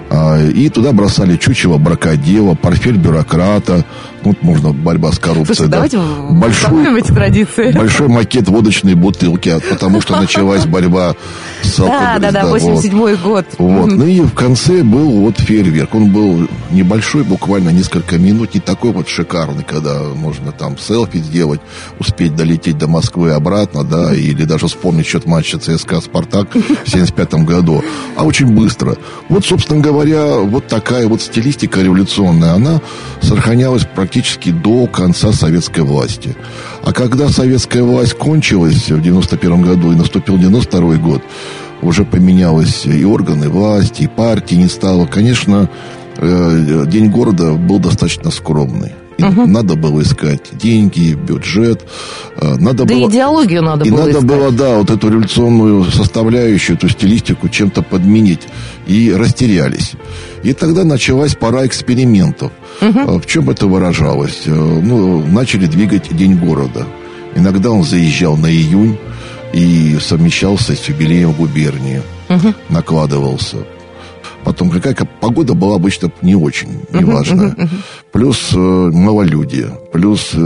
а, 0.10 0.41
и 0.41 0.69
туда 0.69 0.93
бросали 0.93 1.36
чучело 1.36 1.77
бракодела, 1.77 2.55
портфель 2.55 2.98
бюрократа, 2.98 3.84
вот 4.27 4.43
можно 4.43 4.72
борьба 4.74 5.12
с 5.12 5.19
коррупцией. 5.19 5.55
Слушайте, 5.55 5.72
да. 5.72 5.77
давайте 5.77 6.55
вспомним 6.55 6.96
эти 6.96 7.12
традиции. 7.12 7.72
Большой 7.72 8.07
макет 8.07 8.48
водочной 8.48 8.93
бутылки, 8.96 9.50
а, 9.50 9.60
потому 9.60 10.01
что 10.01 10.19
началась 10.19 10.65
борьба 10.67 11.15
с 11.62 11.77
Да, 11.77 11.84
алкоголем. 12.15 12.22
да, 12.22 12.31
да, 12.31 12.46
вот. 12.48 12.62
87 12.62 13.15
год. 13.17 13.46
Вот. 13.57 13.91
Ну 13.91 14.05
и 14.05 14.22
в 14.22 14.34
конце 14.34 14.84
был 14.84 15.10
вот 15.22 15.39
фейерверк. 15.39 15.96
Он 15.96 16.12
был 16.12 16.48
небольшой, 16.72 17.24
буквально 17.24 17.69
несколько 17.69 18.17
минут, 18.17 18.53
не 18.53 18.60
такой 18.60 18.91
вот 18.91 19.07
шикарный, 19.07 19.63
когда 19.63 20.00
можно 20.03 20.51
там 20.51 20.77
селфи 20.77 21.17
сделать, 21.17 21.62
успеть 22.00 22.36
долететь 22.36 22.77
до 22.77 22.88
Москвы 22.88 23.31
обратно, 23.31 23.84
да, 23.84 24.13
или 24.13 24.43
даже 24.43 24.67
вспомнить 24.67 25.05
счет 25.05 25.25
матча 25.25 25.57
ЦСКА 25.60 26.01
«Спартак» 26.01 26.50
в 26.55 26.89
75 26.89 27.34
году, 27.46 27.84
а 28.15 28.24
очень 28.24 28.48
быстро. 28.48 28.98
Вот, 29.29 29.46
собственно 29.46 29.81
говоря, 29.81 30.38
вот 30.38 30.67
такая 30.67 31.07
вот 31.07 31.22
стилистика 31.22 31.81
революционная, 31.81 32.53
она 32.53 32.81
сохранялась 33.22 33.84
практически 33.86 34.16
до 34.51 34.88
конца 34.88 35.31
советской 35.31 35.81
власти. 35.81 36.36
А 36.83 36.91
когда 36.93 37.29
советская 37.29 37.83
власть 37.83 38.13
кончилась 38.13 38.89
в 38.89 39.01
91 39.01 39.62
году 39.62 39.91
и 39.91 39.95
наступил 39.95 40.38
92 40.38 40.95
год, 40.95 41.21
уже 41.81 42.03
поменялось 42.05 42.86
и 42.86 43.05
органы 43.05 43.50
власти, 43.50 44.03
и 44.03 44.07
партии 44.07 44.55
не 44.55 44.67
стало. 44.67 45.05
Конечно, 45.05 45.69
э, 46.17 46.86
День 46.88 47.09
города 47.12 47.53
был 47.53 47.79
достаточно 47.79 48.31
скромный. 48.31 48.93
И 49.17 49.24
Надо 49.24 49.75
было 49.75 50.01
искать 50.03 50.41
деньги, 50.53 51.13
бюджет. 51.15 51.88
э, 52.36 52.55
Надо 52.59 52.86
Да 52.86 52.93
было... 52.95 53.09
идеологию 53.09 53.63
надо 53.63 53.83
И 53.86 53.89
было 53.89 54.00
надо 54.00 54.12
искать. 54.12 54.25
было, 54.25 54.51
да, 54.51 54.77
вот 54.77 54.91
эту 54.91 55.09
революционную 55.09 55.86
составляющую, 55.86 56.77
эту 56.77 56.88
стилистику 56.89 57.50
чем-то 57.50 57.81
подменить. 57.81 58.47
И 58.88 59.12
растерялись. 59.13 59.91
И 60.44 60.53
тогда 60.53 60.84
началась 60.84 61.36
пора 61.36 61.65
экспериментов. 61.65 62.51
А 62.82 63.20
В 63.20 63.25
чем 63.25 63.50
это 63.50 63.67
выражалось? 63.67 64.44
Э, 64.46 64.51
Ну, 64.82 65.25
начали 65.25 65.65
двигать 65.65 66.15
День 66.15 66.38
города. 66.38 66.86
Иногда 67.36 67.70
он 67.72 67.84
заезжал 67.84 68.38
на 68.38 68.48
июнь 68.50 68.98
и 69.53 69.98
совмещался 70.01 70.74
с 70.75 70.88
юбилеем 70.89 71.34
губернии. 71.34 72.01
Накладывался. 72.70 73.58
Потом 74.44 74.70
какая 74.70 74.96
погода 75.20 75.53
была 75.53 75.75
обычно 75.75 76.10
не 76.22 76.36
очень, 76.36 76.79
неважная. 76.94 77.56
Плюс 78.13 78.50
э, 78.53 78.58
малолюдие. 78.58 79.67
Плюс 79.91 80.29
э, 80.34 80.38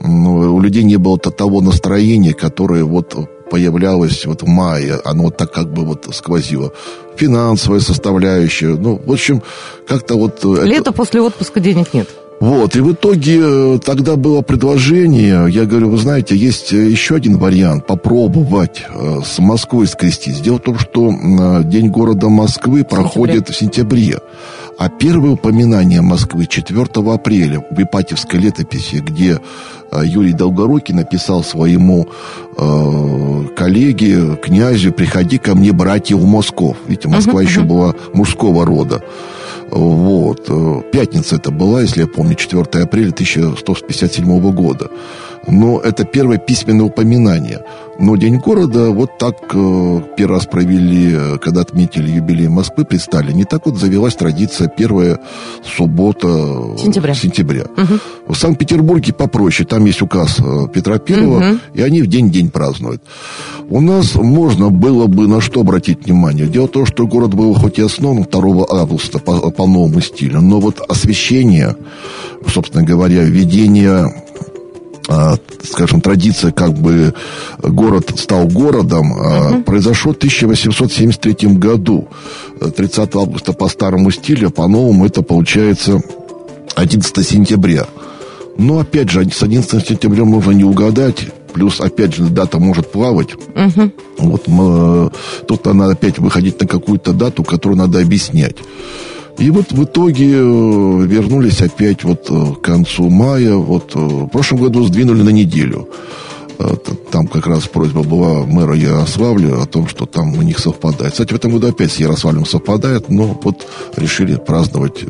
ну, 0.00 0.54
у 0.54 0.60
людей 0.60 0.84
не 0.84 0.96
было 0.96 1.18
то- 1.18 1.30
того 1.32 1.60
настроения, 1.60 2.32
которое 2.34 2.84
вот 2.84 3.28
появлялось 3.52 4.24
вот 4.26 4.42
в 4.42 4.46
мае. 4.48 4.94
Оно 5.04 5.24
вот 5.24 5.36
так 5.36 5.52
как 5.52 5.66
бы 5.74 5.84
вот 5.84 6.08
сквозило. 6.14 6.72
Финансовая 7.16 7.80
составляющая. 7.80 8.74
Ну, 8.84 8.98
в 9.06 9.12
общем, 9.12 9.42
как-то 9.86 10.14
вот... 10.16 10.44
э, 10.44 10.52
это- 10.54 10.64
Лето 10.64 10.92
после 10.92 11.20
отпуска 11.20 11.60
денег 11.60 11.92
нет. 11.94 12.08
вот, 12.40 12.76
и 12.76 12.80
в 12.80 12.90
итоге 12.92 13.38
э, 13.42 13.78
тогда 13.84 14.16
было 14.16 14.42
предложение, 14.42 15.46
я 15.50 15.64
говорю, 15.66 15.90
вы 15.90 15.98
знаете, 15.98 16.34
есть 16.48 16.72
э, 16.72 16.90
еще 16.90 17.14
один 17.14 17.36
вариант, 17.38 17.86
попробовать 17.86 18.86
с 19.32 19.38
Москвой 19.38 19.86
скрестить. 19.86 20.42
Дело 20.42 20.56
в 20.56 20.62
том, 20.62 20.78
что 20.78 21.12
День 21.64 21.88
города 21.90 22.28
Москвы 22.28 22.84
проходит 22.84 23.50
в 23.50 23.54
сентябре. 23.54 24.18
А 24.78 24.88
первое 24.88 25.32
упоминание 25.32 26.00
Москвы 26.00 26.46
4 26.46 26.86
апреля 27.12 27.64
в 27.70 27.80
Ипатьевской 27.80 28.40
летописи, 28.40 28.96
где 28.96 29.38
э, 29.90 30.00
Юрий 30.04 30.32
Долгорукий 30.32 30.94
написал 30.94 31.44
своему 31.44 32.08
э, 32.56 33.44
коллеге, 33.56 34.36
князю, 34.36 34.92
приходи 34.92 35.38
ко 35.38 35.54
мне, 35.54 35.72
братья, 35.72 36.16
в 36.16 36.24
Москов. 36.24 36.76
Видите, 36.86 37.08
Москва 37.08 37.42
еще 37.42 37.60
была 37.60 37.94
мужского 38.14 38.64
рода. 38.64 39.02
Вот. 39.70 40.46
э, 40.48 40.82
Пятница 40.92 41.36
это 41.36 41.50
была, 41.50 41.82
если 41.82 42.00
я 42.00 42.06
помню, 42.06 42.34
4 42.34 42.62
апреля 42.82 43.10
1157 43.10 44.52
года. 44.52 44.90
Но 45.46 45.80
это 45.80 46.04
первое 46.04 46.38
письменное 46.38 46.86
упоминание. 46.86 47.62
Но 47.98 48.16
День 48.16 48.38
города 48.38 48.90
вот 48.90 49.18
так 49.18 49.36
э, 49.52 50.00
первый 50.16 50.34
раз 50.34 50.46
провели, 50.46 51.12
э, 51.14 51.38
когда 51.38 51.60
отметили 51.60 52.10
юбилей 52.10 52.48
Москвы, 52.48 52.84
предстали. 52.84 53.32
Не 53.32 53.44
так 53.44 53.66
вот 53.66 53.76
завелась 53.76 54.14
традиция 54.14 54.68
первая 54.68 55.18
суббота 55.64 56.28
э, 56.28 56.76
Сентября. 56.78 57.14
сентября. 57.14 57.64
В 58.26 58.34
Санкт-Петербурге 58.34 59.12
попроще. 59.12 59.66
Там 59.68 59.84
есть 59.84 60.00
указ 60.00 60.38
э, 60.38 60.68
Петра 60.72 60.98
Первого, 60.98 61.58
и 61.74 61.82
они 61.82 62.02
в 62.02 62.06
день-день 62.06 62.50
празднуют. 62.50 63.02
У 63.68 63.80
нас 63.80 64.14
можно 64.14 64.70
было 64.70 65.06
бы 65.06 65.28
на 65.28 65.40
что 65.40 65.60
обратить 65.60 66.06
внимание. 66.06 66.46
Дело 66.46 66.66
в 66.66 66.70
том, 66.70 66.86
что 66.86 67.06
город 67.06 67.34
был 67.34 67.54
хоть 67.54 67.78
и 67.78 67.82
основан 67.82 68.24
2 68.24 68.66
августа 68.70 69.18
по, 69.18 69.50
по 69.50 69.66
новому 69.66 70.00
стилю, 70.00 70.40
но 70.40 70.60
вот 70.60 70.80
освещение, 70.88 71.76
собственно 72.46 72.84
говоря, 72.84 73.22
введение 73.22 74.12
скажем, 75.64 76.00
традиция, 76.00 76.52
как 76.52 76.74
бы 76.74 77.14
город 77.58 78.12
стал 78.16 78.46
городом, 78.46 79.12
а, 79.14 79.62
произошло 79.62 80.12
в 80.12 80.16
1873 80.16 81.58
году. 81.58 82.08
Э, 82.60 82.70
30 82.70 83.14
августа 83.16 83.52
по 83.52 83.68
старому 83.68 84.10
стилю, 84.10 84.48
а 84.48 84.50
по-новому 84.50 85.06
это 85.06 85.22
получается 85.22 86.00
11 86.74 87.26
сентября. 87.26 87.86
Но, 88.58 88.78
опять 88.78 89.10
же, 89.10 89.28
с 89.30 89.42
11 89.42 89.86
сентября 89.86 90.24
можно 90.24 90.52
не 90.52 90.64
угадать. 90.64 91.26
Плюс, 91.52 91.80
опять 91.80 92.14
же, 92.14 92.24
дата 92.24 92.58
может 92.58 92.90
плавать. 92.90 93.30
Вот 94.18 94.48
мы, 94.48 95.10
тут 95.46 95.64
надо 95.66 95.92
опять 95.92 96.18
выходить 96.18 96.60
на 96.60 96.66
какую-то 96.66 97.12
дату, 97.12 97.44
которую 97.44 97.78
надо 97.78 98.00
объяснять. 98.00 98.56
И 99.38 99.50
вот 99.50 99.72
в 99.72 99.84
итоге 99.84 100.30
э, 100.34 101.06
вернулись 101.06 101.60
опять 101.62 102.04
вот 102.04 102.26
э, 102.30 102.54
к 102.54 102.60
концу 102.60 103.08
мая. 103.08 103.54
Вот 103.54 103.92
э, 103.94 103.98
в 103.98 104.28
прошлом 104.28 104.60
году 104.60 104.84
сдвинули 104.84 105.22
на 105.22 105.30
неделю. 105.30 105.88
Там 107.10 107.26
как 107.26 107.46
раз 107.48 107.64
просьба 107.66 108.04
была 108.04 108.44
мэра 108.44 108.76
Ярославля 108.76 109.60
о 109.60 109.66
том, 109.66 109.88
что 109.88 110.06
там 110.06 110.34
у 110.38 110.42
них 110.42 110.60
совпадает. 110.60 111.12
Кстати, 111.12 111.32
в 111.32 111.36
этом 111.36 111.50
году 111.50 111.68
опять 111.68 111.90
с 111.90 111.96
Ярославлем 111.96 112.46
совпадает, 112.46 113.08
но 113.08 113.36
вот 113.42 113.66
решили 113.96 114.36
праздновать 114.36 115.02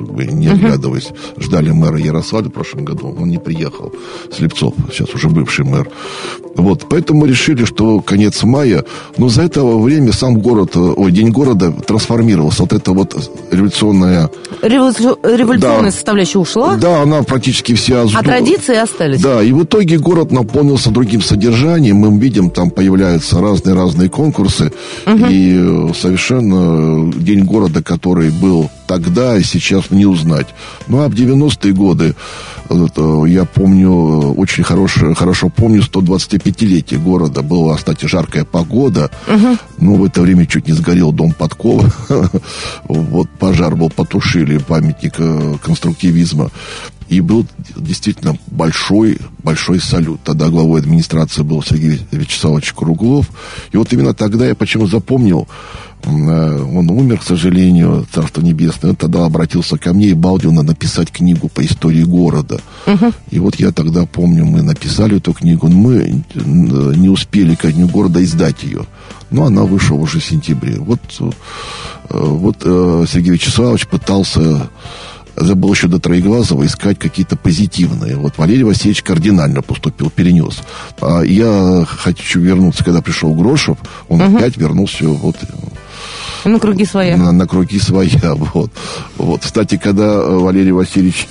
э, 0.00 0.04
бы 0.04 0.26
не 0.26 0.48
оглядываясь, 0.48 1.08
ждали 1.38 1.70
мэра 1.70 1.98
Ярославля 1.98 2.48
в 2.48 2.52
прошлом 2.52 2.84
году. 2.84 3.14
Он 3.18 3.28
не 3.28 3.38
приехал. 3.38 3.92
Слепцов, 4.36 4.74
сейчас 4.92 5.14
уже 5.14 5.28
бывший 5.28 5.64
мэр. 5.64 5.88
Вот, 6.56 6.86
поэтому 6.88 7.20
мы 7.20 7.28
решили, 7.28 7.64
что 7.64 8.00
конец 8.00 8.42
мая, 8.42 8.84
но 9.16 9.28
за 9.28 9.42
это 9.42 9.62
время 9.64 10.12
сам 10.12 10.38
город, 10.40 10.76
ой, 10.76 11.12
День 11.12 11.30
города 11.30 11.70
трансформировался. 11.72 12.62
Вот 12.62 12.72
это 12.72 12.92
вот 12.92 13.30
революционная... 13.50 14.30
Революци- 14.62 15.16
Революционная 15.22 15.90
Да. 15.90 15.90
составляющая 15.92 16.38
ушла, 16.38 16.76
Да, 16.76 17.02
она 17.02 17.22
практически 17.22 17.74
вся... 17.74 18.02
а 18.12 18.22
традиции 18.24 18.76
остались. 18.76 19.20
Да, 19.20 19.42
и 19.42 19.52
в 19.52 19.62
итоге 19.64 19.98
город 19.98 20.32
наполнился 20.32 20.90
другим 20.90 21.20
содержанием. 21.22 21.96
Мы 21.96 22.18
видим, 22.18 22.50
там 22.50 22.70
появляются 22.70 23.40
разные-разные 23.40 24.08
конкурсы. 24.08 24.72
И 25.06 25.56
э, 25.58 25.92
совершенно 25.94 27.10
э, 27.10 27.12
День 27.18 27.44
города, 27.44 27.82
который 27.82 28.30
был 28.30 28.68
тогда 28.86 29.36
и 29.36 29.42
сейчас 29.42 29.87
не 29.90 30.06
узнать. 30.06 30.46
Ну, 30.86 31.02
а 31.02 31.08
в 31.08 31.12
90-е 31.12 31.72
годы, 31.72 32.14
э, 32.68 32.86
это, 32.86 33.24
я 33.26 33.44
помню, 33.44 33.90
э, 33.90 34.26
очень 34.36 34.64
хорошо, 34.64 35.14
хорошо 35.14 35.48
помню 35.48 35.82
125-летие 35.82 36.98
города. 36.98 37.42
Была, 37.42 37.76
кстати, 37.76 38.06
жаркая 38.06 38.44
погода. 38.44 39.10
Ну, 39.78 39.96
в 39.96 40.04
это 40.04 40.20
время 40.22 40.46
чуть 40.46 40.66
не 40.66 40.74
сгорел 40.74 41.12
дом 41.12 41.32
Подкова. 41.32 41.90
Вот 42.88 43.28
пожар 43.38 43.76
был, 43.76 43.90
потушили 43.90 44.58
памятник 44.58 45.14
э, 45.18 45.56
конструктивизма. 45.62 46.50
И 47.08 47.20
был 47.22 47.46
действительно 47.74 48.36
большой, 48.48 49.18
большой 49.42 49.80
салют. 49.80 50.20
Тогда 50.24 50.48
главой 50.48 50.80
администрации 50.80 51.42
был 51.42 51.62
Сергей 51.62 52.00
Вячеславович 52.10 52.74
Круглов. 52.74 53.30
И 53.72 53.78
вот 53.78 53.92
именно 53.92 54.12
тогда 54.12 54.46
я 54.46 54.54
почему 54.54 54.86
запомнил, 54.86 55.48
э, 56.02 56.08
он 56.10 56.90
умер, 56.90 57.20
к 57.20 57.22
сожалению, 57.22 58.06
Царство 58.12 58.42
Небесное. 58.42 58.90
Он 58.90 58.96
тогда 58.96 59.24
обратился 59.24 59.78
ко 59.78 59.94
мне 59.94 60.08
и 60.08 60.14
балдил 60.14 60.52
на 60.52 60.62
написать 60.62 61.10
книгу 61.10 61.48
по 61.48 61.64
истории 61.64 62.04
города. 62.04 62.60
И 63.30 63.38
вот 63.38 63.54
я 63.56 63.72
тогда 63.72 64.04
помню, 64.04 64.44
мы 64.44 64.60
написали 64.60 65.16
эту 65.16 65.32
книгу, 65.32 65.66
но 65.68 65.76
мы 65.76 65.94
э, 66.02 66.14
не 66.34 67.08
успели 67.08 67.54
ко 67.54 67.72
дню 67.72 67.88
города 67.88 68.22
издать 68.22 68.64
ее. 68.64 68.84
Но 69.30 69.46
она 69.46 69.64
вышла 69.64 69.94
уже 69.94 70.20
в 70.20 70.24
сентябре. 70.24 70.78
Вот, 70.78 71.00
э, 71.20 71.30
вот 72.10 72.56
Сергей 73.08 73.32
Вячеславович 73.32 73.86
пытался 73.86 74.68
было 75.54 75.72
еще 75.72 75.88
до 75.88 75.98
Троеглазого, 75.98 76.64
искать 76.66 76.98
какие-то 76.98 77.36
позитивные. 77.36 78.16
Вот 78.16 78.34
Валерий 78.38 78.64
Васильевич 78.64 79.02
кардинально 79.02 79.62
поступил, 79.62 80.10
перенес. 80.10 80.58
А 81.00 81.22
я 81.22 81.84
хочу 81.86 82.40
вернуться, 82.40 82.84
когда 82.84 83.00
пришел 83.02 83.34
Грошев, 83.34 83.78
он 84.08 84.20
опять 84.22 84.56
вернулся 84.56 85.06
вот 85.08 85.36
На 86.44 86.58
круги 86.58 86.84
своя. 86.84 87.16
на, 87.16 87.32
на 87.32 87.46
круги 87.46 87.78
своя. 87.78 88.34
Вот. 88.54 88.70
Вот. 89.16 89.40
Кстати, 89.42 89.76
когда 89.76 90.04
э, 90.04 90.38
Валерий 90.38 90.72
Васильевич 90.72 91.28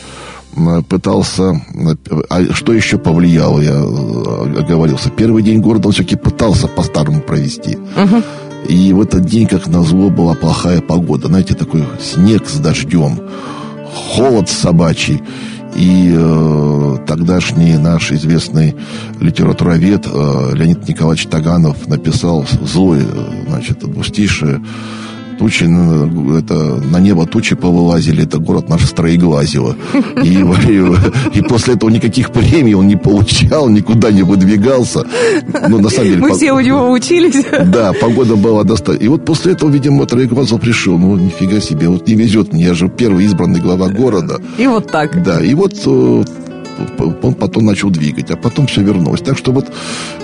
пытался... 0.90 1.62
э, 1.76 2.22
А 2.30 2.54
что 2.54 2.74
еще 2.74 2.98
повлияло, 2.98 3.60
я 3.62 3.74
э, 3.74 4.60
оговорился. 4.60 5.10
Первый 5.10 5.44
день 5.44 5.62
города 5.62 5.88
он 5.88 5.94
все-таки 5.94 6.16
пытался 6.16 6.68
по-старому 6.68 7.22
провести. 7.22 7.78
И 8.68 8.92
в 8.92 9.02
этот 9.02 9.26
день, 9.26 9.48
как 9.48 9.68
назло, 9.68 10.10
была 10.10 10.34
плохая 10.34 10.82
погода. 10.82 11.28
Знаете, 11.28 11.54
такой 11.54 11.84
снег 12.02 12.50
с 12.50 12.58
дождем, 12.58 13.20
холод 13.98 14.50
собачий. 14.50 15.22
И 15.76 16.12
э, 16.16 16.98
тогдашний 17.06 17.78
наш 17.78 18.12
известный 18.12 18.76
литературовед 19.20 20.08
э, 20.08 20.52
Леонид 20.56 20.88
Николаевич 20.88 21.28
Таганов 21.28 21.88
написал 21.88 22.46
злое, 22.64 23.04
э, 23.04 23.44
значит, 23.48 23.80
двустишие. 23.80 24.62
Тучи, 25.38 25.66
на- 25.66 26.38
это, 26.40 26.54
на 26.56 27.00
небо 27.00 27.26
тучи 27.28 27.56
повылазили, 27.56 28.24
это 28.24 28.40
город 28.40 28.70
наш 28.70 28.86
Строеглазево. 28.86 29.76
И, 30.24 30.34
и, 30.34 31.38
и 31.40 31.42
после 31.42 31.76
этого 31.76 31.90
никаких 31.92 32.32
премий 32.32 32.74
он 32.74 32.88
не 32.88 32.96
получал, 32.96 33.70
никуда 33.70 34.12
не 34.12 34.24
выдвигался. 34.24 35.06
Ну, 35.70 35.80
на 35.80 35.90
самом 35.90 36.10
деле... 36.10 36.22
Мы 36.22 36.30
по- 36.30 36.36
все 36.36 36.54
у 36.54 36.60
него 36.60 36.90
учились. 36.92 37.46
да, 37.68 37.94
погода 37.94 38.36
была 38.36 38.64
достаточно. 38.64 39.04
И 39.06 39.08
вот 39.08 39.26
после 39.26 39.54
этого, 39.54 39.70
видимо, 39.70 40.06
Троеглазов 40.06 40.60
пришел. 40.62 40.98
Ну, 40.98 41.16
нифига 41.18 41.60
себе, 41.60 41.88
вот 41.90 42.08
не 42.08 42.16
везет 42.16 42.54
мне, 42.54 42.64
я 42.66 42.74
же 42.74 42.90
первый 42.90 43.26
избранный 43.26 43.60
глава 43.60 43.90
города. 43.90 44.42
И 44.58 44.66
вот 44.68 44.92
так. 44.92 45.24
Да, 45.24 45.42
и 45.44 45.54
вот 45.54 45.74
э, 45.86 46.24
он 47.22 47.34
потом 47.34 47.66
начал 47.66 47.90
двигать, 47.90 48.32
а 48.32 48.36
потом 48.38 48.68
все 48.68 48.82
вернулось. 48.82 49.22
Так 49.22 49.38
что 49.38 49.52
вот 49.52 49.66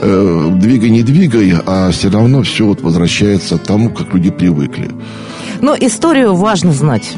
э, 0.02 0.50
двигай, 0.60 0.90
не 0.90 1.04
двигай, 1.04 1.54
а 1.66 1.92
все 1.92 2.10
равно 2.10 2.42
все 2.44 2.66
вот 2.66 2.82
возвращается 2.82 3.58
тому, 3.58 3.90
как 3.90 4.14
люди 4.14 4.32
привыкли. 4.32 4.90
Но 5.62 5.76
историю 5.80 6.34
важно 6.36 6.74
знать. 6.74 7.14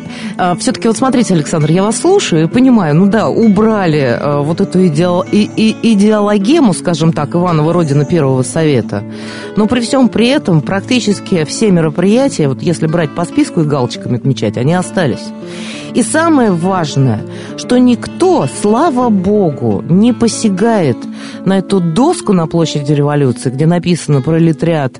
Все-таки 0.59 0.87
вот 0.87 0.95
смотрите, 0.97 1.33
Александр, 1.33 1.71
я 1.71 1.81
вас 1.81 1.97
слушаю 1.97 2.43
и 2.43 2.47
понимаю, 2.47 2.93
ну 2.95 3.07
да, 3.07 3.27
убрали 3.27 4.15
а, 4.19 4.41
вот 4.41 4.61
эту 4.61 4.85
идеал- 4.85 5.25
и- 5.31 5.49
и- 5.55 5.75
идеологему, 5.93 6.73
скажем 6.75 7.11
так, 7.11 7.33
Иванова 7.33 7.73
Родина 7.73 8.05
Первого 8.05 8.43
Совета. 8.43 9.03
Но 9.55 9.65
при 9.65 9.79
всем 9.79 10.09
при 10.09 10.27
этом 10.27 10.61
практически 10.61 11.43
все 11.45 11.71
мероприятия, 11.71 12.47
вот 12.47 12.61
если 12.61 12.85
брать 12.85 13.15
по 13.15 13.25
списку 13.25 13.61
и 13.61 13.65
галочками 13.65 14.17
отмечать, 14.17 14.57
они 14.57 14.75
остались. 14.75 15.23
И 15.95 16.03
самое 16.03 16.51
важное, 16.51 17.21
что 17.55 17.77
никто, 17.77 18.47
слава 18.61 19.07
богу, 19.07 19.81
не 19.87 20.11
посягает 20.11 20.97
на 21.45 21.59
эту 21.59 21.79
доску 21.79 22.33
на 22.33 22.47
площади 22.47 22.91
революции, 22.91 23.49
где 23.49 23.65
написано 23.65 24.21
пролетариат 24.21 24.97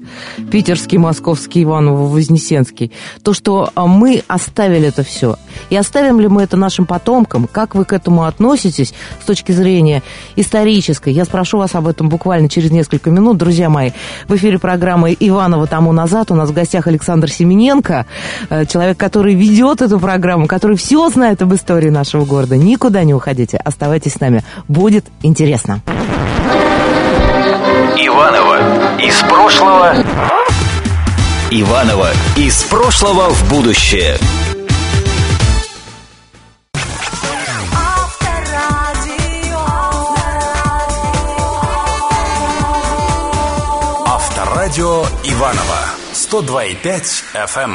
питерский, 0.49 0.97
московский, 0.97 1.63
Иваново, 1.63 2.07
Вознесенский, 2.07 2.93
то, 3.23 3.33
что 3.33 3.71
а, 3.75 3.87
мы 3.87 4.23
оставили 4.27 4.87
это 4.87 5.03
все. 5.03 5.35
И 5.69 5.75
оставим 5.75 6.21
ли 6.21 6.29
мы 6.29 6.43
это 6.43 6.55
нашим 6.55 6.85
потомкам? 6.85 7.49
Как 7.51 7.75
вы 7.75 7.83
к 7.83 7.91
этому 7.91 8.23
относитесь 8.23 8.93
с 9.21 9.25
точки 9.25 9.51
зрения 9.51 10.01
исторической? 10.37 11.11
Я 11.11 11.25
спрошу 11.25 11.57
вас 11.57 11.75
об 11.75 11.87
этом 11.87 12.07
буквально 12.07 12.47
через 12.47 12.71
несколько 12.71 13.11
минут. 13.11 13.35
Друзья 13.35 13.69
мои, 13.69 13.91
в 14.29 14.35
эфире 14.37 14.59
программы 14.59 15.15
«Иванова 15.19 15.67
тому 15.67 15.91
назад» 15.91 16.31
у 16.31 16.35
нас 16.35 16.51
в 16.51 16.53
гостях 16.53 16.87
Александр 16.87 17.29
Семененко, 17.29 18.05
э, 18.49 18.65
человек, 18.65 18.97
который 18.97 19.35
ведет 19.35 19.81
эту 19.81 19.99
программу, 19.99 20.47
который 20.47 20.77
все 20.85 21.09
знает 21.09 21.41
об 21.41 21.51
истории 21.51 21.89
нашего 21.89 22.25
города. 22.25 22.57
Никуда 22.57 23.03
не 23.03 23.15
уходите, 23.15 23.57
оставайтесь 23.57 24.13
с 24.13 24.19
нами. 24.19 24.43
Будет 24.67 25.07
интересно. 25.23 25.81
Иванова 27.97 29.01
из 29.01 29.19
прошлого. 29.23 29.95
Иванова 31.49 32.09
из 32.37 32.61
прошлого 32.65 33.29
в 33.31 33.49
будущее. 33.49 34.15
Авторадио 44.05 45.03
Иванова 45.23 45.79
102,5 46.13 47.23
FM. 47.33 47.73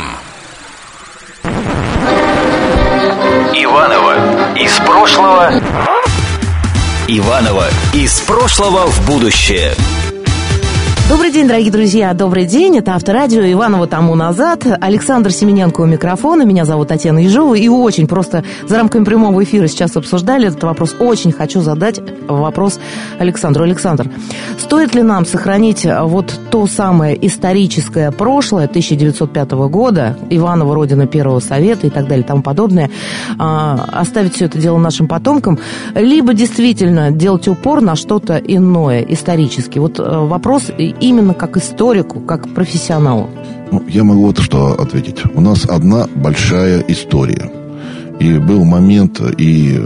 Иванова 3.54 4.54
из 4.56 4.78
прошлого. 4.78 5.52
Иванова 7.08 7.68
из 7.92 8.20
прошлого 8.20 8.86
в 8.86 9.06
будущее. 9.06 9.74
Добрый 11.10 11.32
день, 11.32 11.48
дорогие 11.48 11.72
друзья, 11.72 12.14
добрый 12.14 12.46
день. 12.46 12.78
Это 12.78 12.94
Авторадио 12.94 13.42
Иванова 13.42 13.88
тому 13.88 14.14
назад. 14.14 14.64
Александр 14.80 15.32
Семененко 15.32 15.80
у 15.80 15.84
микрофона. 15.84 16.44
Меня 16.44 16.64
зовут 16.64 16.86
Татьяна 16.86 17.18
Ежова. 17.18 17.56
И 17.56 17.66
очень 17.66 18.06
просто 18.06 18.44
за 18.68 18.76
рамками 18.76 19.02
прямого 19.02 19.42
эфира 19.42 19.66
сейчас 19.66 19.96
обсуждали 19.96 20.46
этот 20.46 20.62
вопрос. 20.62 20.94
Очень 21.00 21.32
хочу 21.32 21.62
задать 21.62 22.00
вопрос 22.28 22.78
Александру. 23.18 23.64
Александр, 23.64 24.08
стоит 24.56 24.94
ли 24.94 25.02
нам 25.02 25.26
сохранить 25.26 25.84
вот 25.84 26.32
то 26.48 26.68
самое 26.68 27.26
историческое 27.26 28.12
прошлое 28.12 28.66
1905 28.66 29.50
года, 29.50 30.16
Иванова, 30.30 30.72
Родина 30.76 31.08
Первого 31.08 31.40
Совета 31.40 31.88
и 31.88 31.90
так 31.90 32.06
далее 32.06 32.24
тому 32.24 32.42
подобное, 32.42 32.88
а, 33.36 33.84
оставить 33.94 34.36
все 34.36 34.44
это 34.44 34.58
дело 34.58 34.78
нашим 34.78 35.08
потомкам, 35.08 35.58
либо 35.96 36.34
действительно 36.34 37.10
делать 37.10 37.48
упор 37.48 37.80
на 37.80 37.96
что-то 37.96 38.36
иное, 38.36 39.02
исторически? 39.02 39.80
Вот 39.80 39.98
э, 39.98 40.02
вопрос 40.02 40.70
именно 41.00 41.34
как 41.34 41.56
историку, 41.56 42.20
как 42.20 42.48
профессионалу. 42.54 43.28
Ну, 43.72 43.82
я 43.88 44.04
могу 44.04 44.26
вот 44.26 44.38
что 44.38 44.80
ответить. 44.80 45.22
У 45.34 45.40
нас 45.40 45.64
одна 45.64 46.06
большая 46.14 46.84
история. 46.88 47.50
И 48.18 48.38
был 48.38 48.64
момент, 48.64 49.20
и 49.38 49.80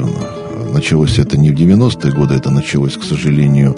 началось 0.73 1.19
это 1.19 1.39
не 1.39 1.51
в 1.51 1.55
90-е 1.55 2.13
годы, 2.13 2.35
это 2.35 2.51
началось, 2.51 2.97
к 2.97 3.05
сожалению, 3.05 3.77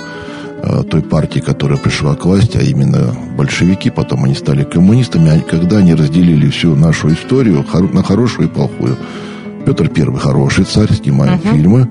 э, 0.63 0.83
той 0.91 1.03
партии, 1.03 1.41
которая 1.41 1.79
пришла 1.79 2.15
к 2.15 2.25
власти, 2.25 2.57
а 2.57 2.63
именно 2.63 3.15
большевики, 3.37 3.91
потом 3.91 4.25
они 4.25 4.35
стали 4.35 4.65
коммунистами, 4.65 5.29
а 5.29 5.41
когда 5.41 5.79
они 5.79 5.95
разделили 5.95 6.49
всю 6.49 6.75
нашу 6.75 7.13
историю 7.13 7.65
на 7.93 8.03
хорошую 8.03 8.49
и 8.49 8.51
плохую. 8.51 8.97
Петр 9.67 9.89
Первый 9.89 10.21
хороший 10.21 10.65
царь, 10.65 10.93
снимаем 10.93 11.41
фильмы, 11.41 11.89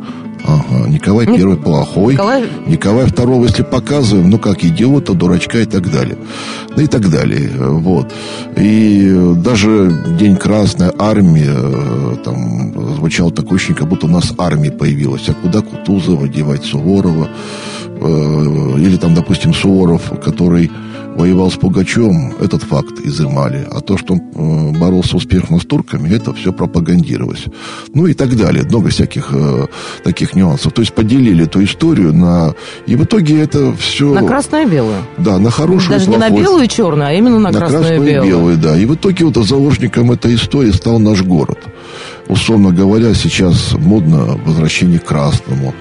Ага, 0.47 0.87
Николай 0.87 1.25
Ник- 1.25 1.37
Первый 1.37 1.57
плохой. 1.57 2.13
Николай- 2.13 2.43
Николая 2.67 3.07
Второго, 3.07 3.45
если 3.45 3.63
показываем, 3.63 4.29
ну 4.29 4.37
как 4.37 4.63
идиота, 4.63 5.13
дурачка 5.13 5.59
и 5.59 5.65
так 5.65 5.91
далее. 5.91 6.17
Ну 6.75 6.83
и 6.83 6.87
так 6.87 7.09
далее. 7.09 7.49
Вот. 7.57 8.13
И 8.57 9.33
даже 9.37 9.91
День 10.19 10.35
Красной 10.35 10.91
Армии, 10.99 11.47
э, 11.47 12.15
там 12.23 12.73
звучало 12.95 13.31
такое 13.31 13.55
ощущение, 13.57 13.79
как 13.79 13.89
будто 13.89 14.05
у 14.05 14.09
нас 14.09 14.33
армия 14.37 14.71
появилась. 14.71 15.27
А 15.29 15.33
куда 15.33 15.61
Кутузова 15.61 16.27
девать, 16.27 16.63
Суворова? 16.63 17.27
Э, 18.01 18.75
Или 18.77 18.97
там, 18.97 19.15
допустим, 19.15 19.53
Суворов, 19.53 20.11
который 20.23 20.69
воевал 21.15 21.49
с 21.49 21.55
Пугачевым, 21.55 22.33
этот 22.39 22.63
факт 22.63 22.99
изымали. 23.03 23.67
А 23.71 23.81
то, 23.81 23.97
что 23.97 24.13
он 24.13 24.73
э, 24.73 24.79
боролся 24.79 25.17
успешно 25.17 25.59
с 25.59 25.65
турками, 25.65 26.13
это 26.13 26.33
все 26.33 26.51
пропагандировалось. 26.51 27.45
Ну 27.93 28.05
и 28.05 28.13
так 28.13 28.35
далее. 28.35 28.63
Много 28.63 28.89
всяких 28.89 29.29
э, 29.31 29.67
таких 30.03 30.35
нюансов. 30.35 30.73
То 30.73 30.81
есть 30.81 30.93
поделили 30.93 31.45
эту 31.45 31.63
историю 31.63 32.13
на... 32.13 32.53
И 32.85 32.95
в 32.95 33.03
итоге 33.05 33.41
это 33.41 33.73
все... 33.73 34.13
На 34.13 34.27
красное 34.27 34.65
и 34.65 34.69
белое. 34.69 35.01
Да, 35.17 35.39
на 35.39 35.49
хорошую 35.49 35.97
Даже 35.97 36.09
не 36.09 36.17
на 36.17 36.29
белую 36.29 36.65
и 36.65 36.67
черную, 36.67 37.07
а 37.07 37.13
именно 37.13 37.39
на, 37.39 37.51
На 37.51 37.69
белую. 37.69 38.23
белую, 38.23 38.57
да. 38.57 38.77
И 38.77 38.85
в 38.85 38.95
итоге 38.95 39.25
вот 39.25 39.35
заложником 39.45 40.11
этой 40.11 40.35
истории 40.35 40.71
стал 40.71 40.99
наш 40.99 41.21
город. 41.23 41.59
Условно 42.27 42.71
говоря, 42.71 43.13
сейчас 43.13 43.73
модно 43.73 44.37
возвращение 44.45 44.99
к 44.99 45.05
красному. 45.05 45.75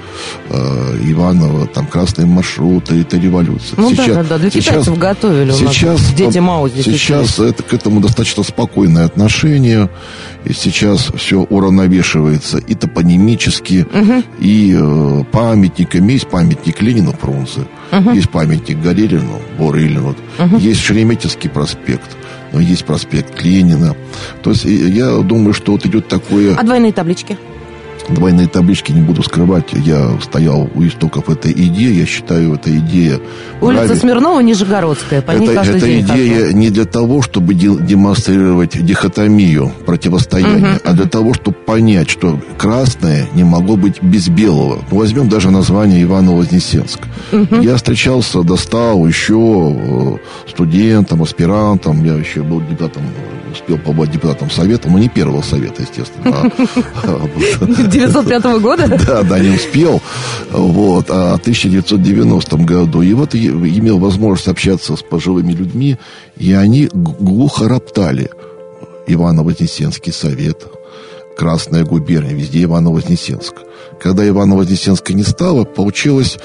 Э, 0.51 0.99
Иваново, 1.03 1.67
там 1.67 1.87
красные 1.87 2.27
маршруты, 2.27 3.01
это 3.01 3.17
революция. 3.17 3.81
Ну 3.81 3.95
да, 3.95 4.07
да, 4.07 4.23
да, 4.23 4.39
для 4.39 4.51
китайцев 4.51 4.99
готовили 4.99 5.53
у 5.53 5.59
нас. 5.59 5.75
Сейчас, 5.75 6.13
Дети 6.13 6.39
Мао 6.39 6.69
здесь 6.69 6.85
сейчас 6.85 7.39
это, 7.39 7.63
к 7.63 7.73
этому 7.73 8.01
достаточно 8.01 8.43
спокойное 8.43 9.07
отношение. 9.07 9.89
И 10.45 10.53
сейчас 10.53 11.11
все 11.17 11.41
уравновешивается 11.41 12.59
и 12.59 12.75
топонимически, 12.75 13.87
и 14.39 14.77
э, 14.79 15.25
памятниками. 15.33 16.13
Есть 16.13 16.29
памятник 16.29 16.83
Ленину 16.83 17.13
Фрунзе, 17.13 17.67
есть 18.13 18.29
памятник 18.29 18.81
Горелину, 18.81 19.41
Борылину, 19.59 20.15
есть 20.59 20.81
Шереметьевский 20.81 21.49
проспект, 21.49 22.17
есть 22.61 22.85
проспект 22.85 23.43
Ленина. 23.43 23.97
То 24.43 24.51
есть 24.51 24.65
я 24.65 25.19
думаю, 25.19 25.53
что 25.53 25.73
вот 25.73 25.87
идет 25.87 26.09
такое... 26.09 26.55
А 26.55 26.63
двойные 26.63 26.93
таблички? 26.93 27.37
Двойные 28.09 28.47
таблички, 28.49 28.93
не 28.93 29.01
буду 29.01 29.23
скрывать, 29.23 29.73
я 29.73 30.11
стоял 30.23 30.69
у 30.75 30.85
истоков 30.85 31.31
этой 31.31 31.53
идеи, 31.53 32.01
я 32.01 32.07
считаю, 32.07 32.55
эта 32.55 32.77
идея... 32.79 33.19
Улица 33.61 33.79
правильной. 33.85 33.97
Смирнова, 33.97 34.41
Нижегородская. 34.41 35.23
По 35.23 35.31
ней 35.33 35.47
Это, 35.47 35.55
каждый 35.55 35.77
эта 35.79 35.87
день 35.87 36.01
идея 36.03 36.45
хожу. 36.47 36.57
не 36.59 36.71
для 36.71 36.85
того, 36.85 37.23
чтобы 37.23 37.55
де- 37.55 37.77
демонстрировать 37.81 38.85
дихотомию, 38.85 39.73
противостояние, 39.87 40.79
а 40.85 40.93
для 40.93 41.07
того, 41.07 41.33
чтобы 41.33 41.57
понять, 41.57 42.11
что 42.11 42.39
красное 42.59 43.27
не 43.35 43.43
могло 43.45 43.77
быть 43.77 44.03
без 44.03 44.29
белого. 44.29 44.85
Ну, 44.91 44.99
возьмем 44.99 45.29
даже 45.31 45.51
название 45.51 46.03
Иваново-Вознесенск. 46.05 47.01
Я 47.63 47.77
встречался, 47.77 48.43
достал 48.43 49.07
еще 49.07 49.75
э, 49.75 50.17
студентом, 50.51 51.23
аспирантом, 51.23 52.05
я 52.05 52.15
еще 52.15 52.43
был 52.43 52.61
депутатом, 52.61 53.03
успел 53.55 53.79
побывать 53.79 54.11
депутатом 54.11 54.51
совета, 54.51 54.91
но 54.91 54.99
не 54.99 55.09
первого 55.09 55.43
совета, 55.43 55.83
естественно, 55.83 56.31
а, 56.31 57.29
а, 57.63 57.87
905 57.89 58.45
года? 58.61 58.87
да, 59.07 59.23
да, 59.23 59.39
не 59.39 59.57
успел. 59.57 60.03
Вот, 60.51 61.07
а 61.09 61.37
в 61.37 61.41
1990 61.41 62.57
году. 62.59 63.03
И 63.03 63.13
вот 63.15 63.35
имел 63.35 63.99
возможность 63.99 64.49
общаться 64.49 64.97
с 64.97 65.03
пожилыми 65.03 65.53
людьми, 65.53 65.97
и 66.37 66.53
они 66.53 66.89
глухо 66.93 67.69
роптали. 67.69 68.31
Иваново-Вознесенский 69.07 70.13
совет, 70.13 70.67
Красная 71.37 71.85
губерния, 71.85 72.33
везде 72.33 72.63
Иваново-Вознесенск. 72.63 73.55
Когда 74.01 74.27
Иваново-Вознесенска 74.27 75.13
не 75.15 75.25
стало, 75.25 75.65
получилась 75.65 76.39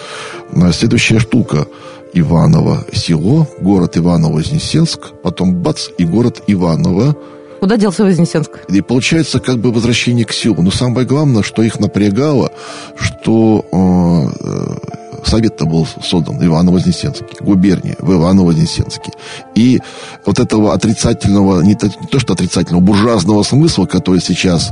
а, 0.51 0.71
следующая 0.71 1.19
штука. 1.19 1.67
Иваново 2.13 2.85
село, 2.93 3.47
город 3.61 3.97
Иваново-Вознесенск, 3.97 4.99
потом 5.23 5.55
бац, 5.55 5.87
и 5.97 6.05
город 6.05 6.41
Иваново, 6.47 7.15
Куда 7.59 7.75
делся 7.75 8.05
Вознесенск? 8.05 8.51
и 8.69 8.81
получается 8.81 9.39
как 9.39 9.57
бы 9.57 9.71
возвращение 9.73 10.25
к 10.25 10.31
селу. 10.31 10.61
Но 10.61 10.71
самое 10.71 11.05
главное, 11.05 11.43
что 11.43 11.61
их 11.61 11.79
напрягало, 11.79 12.51
что 12.97 13.65
э, 13.69 14.45
э, 14.47 15.25
совет-то 15.25 15.65
был 15.65 15.85
создан 16.01 16.41
Иваново-Вознесенский, 16.41 17.37
губерния 17.41 17.97
в 17.99 18.13
Иваново-Вознесенске. 18.13 19.11
И 19.55 19.81
вот 20.25 20.39
этого 20.39 20.73
отрицательного, 20.73 21.61
не 21.61 21.75
то, 21.75 21.87
не 21.87 22.07
то 22.09 22.19
что 22.19 22.31
отрицательного, 22.33 22.81
буржуазного 22.81 23.43
смысла, 23.43 23.85
который 23.85 24.21
сейчас, 24.21 24.71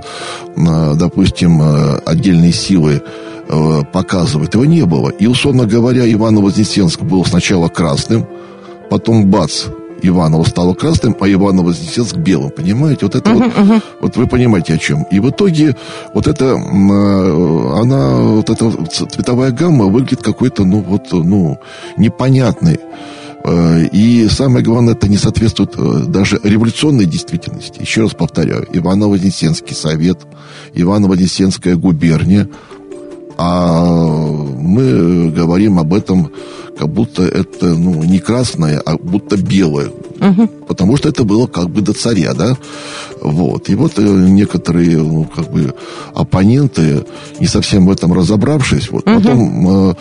э, 0.56 0.94
допустим, 0.96 1.62
э, 1.62 2.00
отдельные 2.06 2.54
силы 2.54 3.02
э, 3.48 3.82
показывают, 3.92 4.54
его 4.54 4.66
не 4.66 4.86
было. 4.86 5.10
И, 5.10 5.28
условно 5.28 5.66
говоря, 5.66 6.12
Иваново-Вознесенск 6.12 7.02
был 7.02 7.26
сначала 7.26 7.68
красным, 7.68 8.26
потом 8.90 9.26
бац, 9.28 9.66
Иваново 10.04 10.44
стало 10.44 10.74
красным, 10.76 11.16
а 11.20 11.28
Иваново-Вознесенск 11.28 12.18
белым, 12.18 12.52
понимаете? 12.52 13.06
Вот 13.06 13.16
это 13.16 13.34
вот, 13.34 13.52
вот 14.02 14.18
вы 14.18 14.28
понимаете 14.28 14.76
о 14.76 14.78
чем. 14.78 15.04
И 15.12 15.20
в 15.20 15.30
итоге 15.30 15.76
вот 16.14 16.28
это, 16.28 16.46
э, 16.46 17.80
она, 17.82 18.18
вот 18.18 18.50
эта 18.50 18.72
цветовая 18.86 19.52
гамма 19.52 19.86
выглядит 19.86 20.22
какой-то, 20.22 20.66
ну, 20.66 20.82
вот, 20.82 21.12
ну, 21.12 21.58
непонятной. 21.98 22.80
Э, 23.44 23.86
И 23.92 24.28
самое 24.30 24.64
главное, 24.64 24.94
это 24.94 25.08
не 25.08 25.18
соответствует 25.18 25.72
даже 26.12 26.40
революционной 26.44 27.06
действительности. 27.06 27.82
Еще 27.82 28.02
раз 28.02 28.14
повторяю, 28.14 28.68
Иваново-Вознесенский 28.72 29.76
совет, 29.76 30.20
Иваново-Вознесенская 30.76 31.76
губерния, 31.76 32.48
а 33.38 33.86
мы 33.86 35.30
говорим 35.30 35.80
об 35.80 35.94
этом, 35.94 36.32
как 36.78 36.90
будто 36.90 37.24
это 37.24 37.68
ну, 37.68 38.04
не 38.04 38.20
красное, 38.20 38.80
а 38.80 38.98
будто 38.98 39.38
белое. 39.38 39.92
Потому 40.68 40.98
что 40.98 41.10
это 41.10 41.24
было 41.24 41.48
как 41.48 41.70
бы 41.70 41.82
до 41.82 41.94
царя, 41.94 42.34
да? 42.34 42.58
Вот. 43.22 43.70
И 43.70 43.76
вот 43.76 43.94
э, 43.98 44.02
некоторые, 44.02 44.98
ну, 44.98 45.26
как 45.26 45.52
бы, 45.52 45.74
оппоненты, 46.14 47.06
не 47.40 47.48
совсем 47.48 47.86
в 47.86 47.92
этом 47.92 48.14
разобравшись, 48.14 48.92
вот, 48.92 49.06
потом, 49.06 49.90
э, 49.90 49.96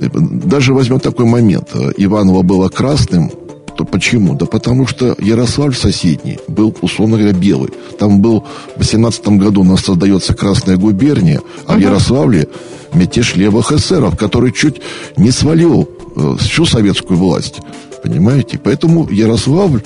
даже 0.00 0.74
возьмем 0.74 1.00
такой 1.00 1.26
момент. 1.26 1.70
Иваново 1.96 2.42
было 2.42 2.68
красным, 2.68 3.30
то 3.78 3.84
почему? 3.84 4.34
Да 4.34 4.44
потому 4.44 4.88
что 4.88 5.14
Ярославль 5.20 5.74
соседний 5.74 6.40
был, 6.48 6.74
условно 6.80 7.16
говоря, 7.16 7.32
белый. 7.32 7.70
Там 7.96 8.20
был 8.20 8.44
в 8.74 8.78
18 8.78 9.28
году 9.38 9.60
у 9.60 9.64
нас 9.64 9.82
создается 9.82 10.34
Красная 10.34 10.76
губерния, 10.76 11.40
а 11.64 11.76
в 11.76 11.78
Ярославле 11.78 12.48
мятеж 12.92 13.36
левых 13.36 13.70
эсеров, 13.70 14.18
который 14.18 14.50
чуть 14.50 14.82
не 15.16 15.30
свалил 15.30 15.88
э, 16.16 16.36
всю 16.40 16.66
советскую 16.66 17.20
власть. 17.20 17.60
Понимаете? 18.02 18.58
Поэтому 18.58 19.08
Ярославль 19.08 19.82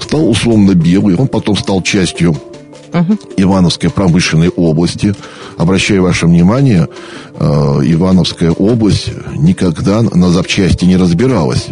стал 0.00 0.26
условно 0.26 0.74
белый, 0.74 1.14
он 1.16 1.28
потом 1.28 1.58
стал 1.58 1.82
частью 1.82 2.34
Ивановской 3.36 3.90
промышленной 3.90 4.48
области. 4.48 5.14
Обращаю 5.58 6.04
ваше 6.04 6.24
внимание, 6.24 6.88
э, 7.34 7.44
Ивановская 7.84 8.52
область 8.52 9.10
никогда 9.36 10.00
на 10.00 10.30
запчасти 10.30 10.86
не 10.86 10.96
разбиралась 10.96 11.68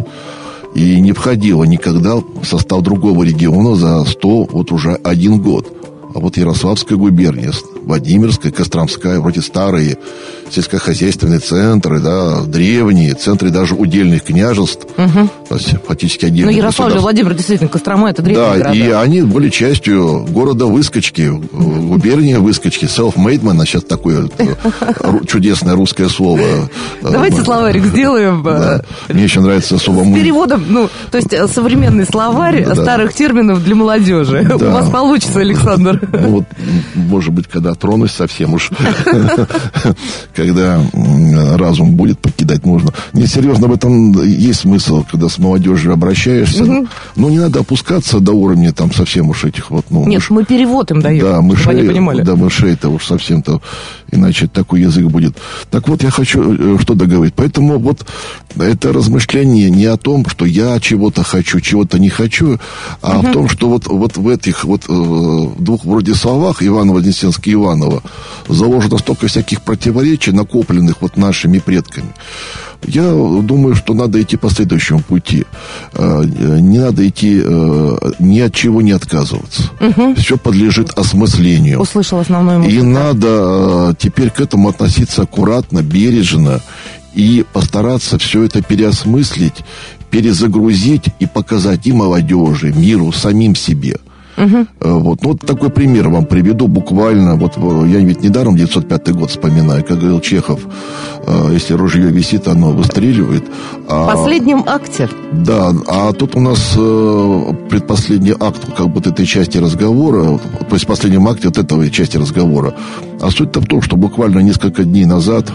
и 0.79 1.01
не 1.01 1.11
входила 1.11 1.65
никогда 1.65 2.15
в 2.15 2.45
состав 2.45 2.81
другого 2.81 3.23
региона 3.23 3.75
за 3.75 4.05
100, 4.05 4.43
вот 4.45 4.71
уже 4.71 4.93
один 5.03 5.41
год. 5.41 5.67
А 6.15 6.19
вот 6.19 6.37
Ярославская 6.37 6.97
губерния, 6.97 7.51
Владимирская, 7.89 8.51
Костромская, 8.51 9.19
вроде 9.19 9.41
старые 9.41 9.97
сельскохозяйственные 10.51 11.39
центры, 11.39 11.99
да, 11.99 12.41
древние, 12.41 13.13
центры 13.15 13.49
даже 13.49 13.73
удельных 13.75 14.23
княжеств, 14.23 14.87
то 14.95 15.55
есть 15.55 15.73
фактически 15.87 16.25
Ну, 16.25 16.31
отдельных 16.31 16.55
Ярославль. 16.55 16.97
Владимир, 16.99 17.33
действительно, 17.33 17.69
Кострома, 17.69 18.09
это 18.11 18.21
древние 18.21 18.47
Да, 18.47 18.57
города. 18.57 18.73
и 18.75 18.89
они 18.91 19.21
были 19.23 19.49
частью 19.49 20.25
города 20.29 20.65
Выскочки, 20.67 21.29
губерния 21.29 22.39
Выскочки, 22.39 22.85
self-made 22.85 23.41
man, 23.41 23.61
а 23.61 23.65
сейчас 23.65 23.83
такое 23.83 24.29
э, 24.37 24.55
чудесное 25.27 25.75
русское 25.75 26.09
слово. 26.09 26.69
Давайте 27.01 27.37
ну, 27.37 27.43
словарик 27.45 27.85
сделаем. 27.85 28.45
э, 28.47 28.81
Мне 29.09 29.23
еще 29.23 29.41
нравится 29.41 29.77
слово 29.79 30.03
С 30.03 30.13
переводом, 30.13 30.63
ну, 30.69 30.89
то 31.11 31.17
есть 31.17 31.33
э, 31.33 31.47
современный 31.47 32.05
словарь 32.05 32.65
старых 32.75 33.13
терминов 33.13 33.63
для 33.63 33.75
молодежи. 33.75 34.47
У 34.53 34.57
вас 34.71 34.89
получится, 34.89 35.39
Александр. 35.39 35.99
Ну 36.11 36.29
вот, 36.29 36.45
может 36.95 37.33
быть, 37.33 37.47
когда 37.47 37.73
тронусь 37.79 38.11
совсем 38.11 38.53
уж, 38.53 38.69
когда 40.35 40.81
разум 41.57 41.95
будет 41.95 42.19
покидать 42.19 42.65
нужно. 42.65 42.93
Не, 43.13 43.25
серьезно, 43.27 43.67
в 43.67 43.73
этом 43.73 44.11
есть 44.23 44.61
смысл, 44.61 45.03
когда 45.09 45.29
с 45.29 45.37
молодежью 45.37 45.93
обращаешься. 45.93 46.63
Ну, 46.63 47.29
не 47.29 47.39
надо 47.39 47.61
опускаться 47.61 48.19
до 48.19 48.33
уровня 48.33 48.73
там 48.73 48.93
совсем 48.93 49.29
уж 49.29 49.45
этих 49.45 49.71
вот, 49.71 49.85
ну, 49.89 50.05
Нет, 50.05 50.23
мы 50.29 50.43
перевод 50.45 50.91
им 50.91 51.01
даем, 51.01 51.23
Да, 51.23 51.41
мышей, 51.41 51.71
они 51.71 51.87
понимали. 51.87 52.21
да, 52.21 52.35
мышей-то 52.35 52.89
уж 52.89 53.05
совсем-то, 53.05 53.61
иначе 54.11 54.47
такой 54.47 54.81
язык 54.81 55.05
будет. 55.05 55.37
Так 55.71 55.87
вот, 55.87 56.03
я 56.03 56.09
хочу 56.11 56.75
э, 56.75 56.77
что 56.81 56.93
договорить. 56.93 57.33
Поэтому 57.35 57.77
вот 57.79 58.05
это 58.57 58.93
размышление 58.93 59.69
не 59.69 59.85
о 59.85 59.97
том, 59.97 60.25
что 60.27 60.45
я 60.45 60.79
чего-то 60.79 61.23
хочу, 61.23 61.59
чего-то 61.59 61.99
не 61.99 62.09
хочу, 62.09 62.59
а 63.01 63.19
в 63.21 63.31
том, 63.31 63.49
что 63.49 63.69
вот, 63.69 63.87
вот 63.87 64.17
в 64.17 64.27
этих 64.27 64.63
вот 64.65 64.83
э, 64.87 65.47
двух 65.59 65.85
вроде 65.85 66.15
словах 66.15 66.61
Иваново-Вознесенск 66.61 67.47
и 67.47 67.55
Иванова 67.59 68.01
заложено 68.47 68.97
столько 68.97 69.27
всяких 69.27 69.61
противоречий, 69.61 70.31
накопленных 70.31 71.01
вот 71.01 71.17
нашими 71.17 71.59
предками. 71.59 72.13
Я 72.85 73.11
думаю, 73.11 73.75
что 73.75 73.93
надо 73.93 74.21
идти 74.21 74.37
по 74.37 74.49
следующему 74.49 75.01
пути. 75.01 75.45
Э, 75.93 76.23
не 76.23 76.79
надо 76.79 77.07
идти, 77.07 77.41
э, 77.43 77.97
ни 78.19 78.39
от 78.39 78.53
чего 78.53 78.81
не 78.81 78.91
отказываться. 78.91 79.63
Угу. 79.81 80.15
Все 80.15 80.37
подлежит 80.37 80.97
осмыслению. 80.97 81.81
Услышал 81.81 82.19
основную 82.19 82.59
мысль. 82.59 82.77
И 82.77 82.81
надо 82.81 83.27
э, 83.27 83.93
теперь 83.99 84.29
к 84.29 84.39
этому 84.39 84.69
относиться 84.69 85.23
аккуратно, 85.23 85.81
бережно 85.81 86.61
и 87.13 87.45
постараться 87.51 88.17
все 88.17 88.43
это 88.43 88.61
переосмыслить, 88.61 89.65
перезагрузить 90.09 91.09
и 91.19 91.25
показать 91.25 91.85
и 91.85 91.91
молодежи, 91.91 92.73
миру, 92.73 93.11
самим 93.11 93.55
себе– 93.55 93.97
Угу. 94.39 94.67
Вот. 94.79 95.21
Ну, 95.21 95.29
вот 95.29 95.41
такой 95.41 95.69
пример 95.69 96.07
вам 96.07 96.25
приведу 96.25 96.67
буквально. 96.67 97.35
Вот 97.35 97.57
я 97.57 97.99
ведь 97.99 98.23
недаром 98.23 98.55
905 98.55 99.11
год 99.11 99.29
вспоминаю, 99.31 99.83
как 99.83 99.99
говорил 99.99 100.21
Чехов, 100.21 100.61
э, 101.27 101.49
если 101.51 101.73
ружье 101.73 102.09
висит, 102.09 102.47
оно 102.47 102.71
выстреливает. 102.71 103.43
А, 103.89 104.05
В 104.05 104.13
последнем 104.13 104.63
акте. 104.65 105.09
Да, 105.33 105.73
а 105.87 106.13
тут 106.13 106.35
у 106.35 106.39
нас 106.39 106.73
э, 106.77 107.53
предпоследний 107.69 108.33
акт 108.39 108.61
как 108.77 108.89
бы 108.89 109.01
этой 109.01 109.25
части 109.25 109.57
разговора, 109.57 110.37
то 110.37 110.73
есть 110.73 110.85
в 110.85 110.87
последнем 110.87 111.27
акте 111.27 111.49
вот 111.49 111.57
этого 111.57 111.89
части 111.89 112.17
разговора. 112.17 112.73
А 113.21 113.31
суть-то 113.31 113.59
в 113.59 113.65
том, 113.65 113.81
что 113.81 113.97
буквально 113.97 114.39
несколько 114.39 114.83
дней 114.83 115.05
назад, 115.05 115.51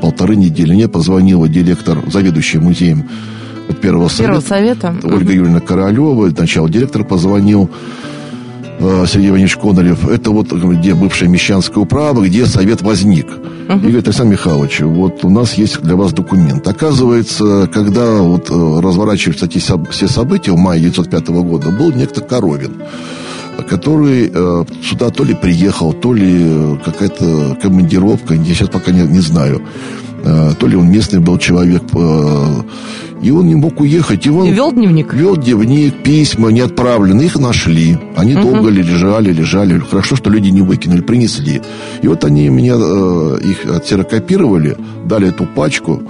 полторы 0.00 0.36
недели, 0.36 0.72
мне 0.72 0.88
позвонила 0.88 1.48
директор, 1.48 1.98
заведующий 2.06 2.58
музеем 2.58 3.08
Первого 3.82 4.08
совета, 4.08 4.24
Первого 4.24 4.40
совета. 4.40 4.94
Ольга 5.04 5.32
Юрьевна 5.32 5.60
Королева, 5.60 6.28
сначала 6.30 6.68
директор 6.68 7.04
позвонил, 7.04 7.70
Э, 7.70 8.19
Сергей 9.06 9.28
Иванович 9.28 9.56
Конорев, 9.56 10.08
это 10.08 10.30
вот 10.30 10.52
где 10.52 10.94
бывшая 10.94 11.28
Мещанская 11.28 11.82
управа, 11.82 12.24
где 12.24 12.46
совет 12.46 12.80
возник. 12.80 13.26
Uh-huh. 13.26 13.76
И 13.76 13.80
говорит, 13.80 14.06
Александр 14.06 14.32
Михайлович, 14.32 14.80
вот 14.80 15.24
у 15.24 15.28
нас 15.30 15.54
есть 15.54 15.80
для 15.82 15.96
вас 15.96 16.12
документ. 16.12 16.66
Оказывается, 16.66 17.68
когда 17.72 18.16
вот 18.22 18.50
э, 18.50 18.80
разворачиваются 18.80 19.46
эти 19.46 19.58
все 19.58 20.08
события 20.08 20.52
в 20.52 20.58
мае 20.58 20.80
1905 20.80 21.28
года, 21.28 21.70
был 21.70 21.92
некто 21.92 22.20
Коровин 22.20 22.82
который 23.68 24.30
э, 24.32 24.64
сюда 24.82 25.10
то 25.10 25.22
ли 25.22 25.34
приехал, 25.34 25.92
то 25.92 26.14
ли 26.14 26.78
какая-то 26.82 27.58
командировка, 27.60 28.34
я 28.34 28.54
сейчас 28.54 28.70
пока 28.70 28.90
не, 28.90 29.02
не 29.02 29.20
знаю. 29.20 29.62
Э, 30.22 30.52
то 30.58 30.66
ли 30.66 30.76
он 30.76 30.90
местный 30.90 31.20
был 31.20 31.38
человек, 31.38 31.82
э, 31.94 32.62
и 33.22 33.30
он 33.30 33.46
не 33.46 33.54
мог 33.54 33.80
уехать. 33.80 34.26
И 34.26 34.30
он 34.30 34.50
вел 34.50 34.72
дневник? 34.72 35.14
Вел 35.14 35.36
дневник, 35.36 36.02
письма 36.02 36.50
не 36.50 36.60
отправлены, 36.60 37.22
их 37.22 37.38
нашли. 37.38 37.98
Они 38.16 38.34
угу. 38.34 38.42
долго 38.42 38.70
лежали, 38.70 39.32
лежали. 39.32 39.78
Хорошо, 39.78 40.16
что 40.16 40.30
люди 40.30 40.50
не 40.50 40.62
выкинули, 40.62 41.00
принесли. 41.00 41.62
И 42.02 42.08
вот 42.08 42.24
они 42.24 42.48
меня 42.48 42.74
э, 42.76 43.38
их 43.44 43.66
отсерокопировали, 43.66 44.76
дали 45.04 45.28
эту 45.28 45.44
пачку. 45.44 46.02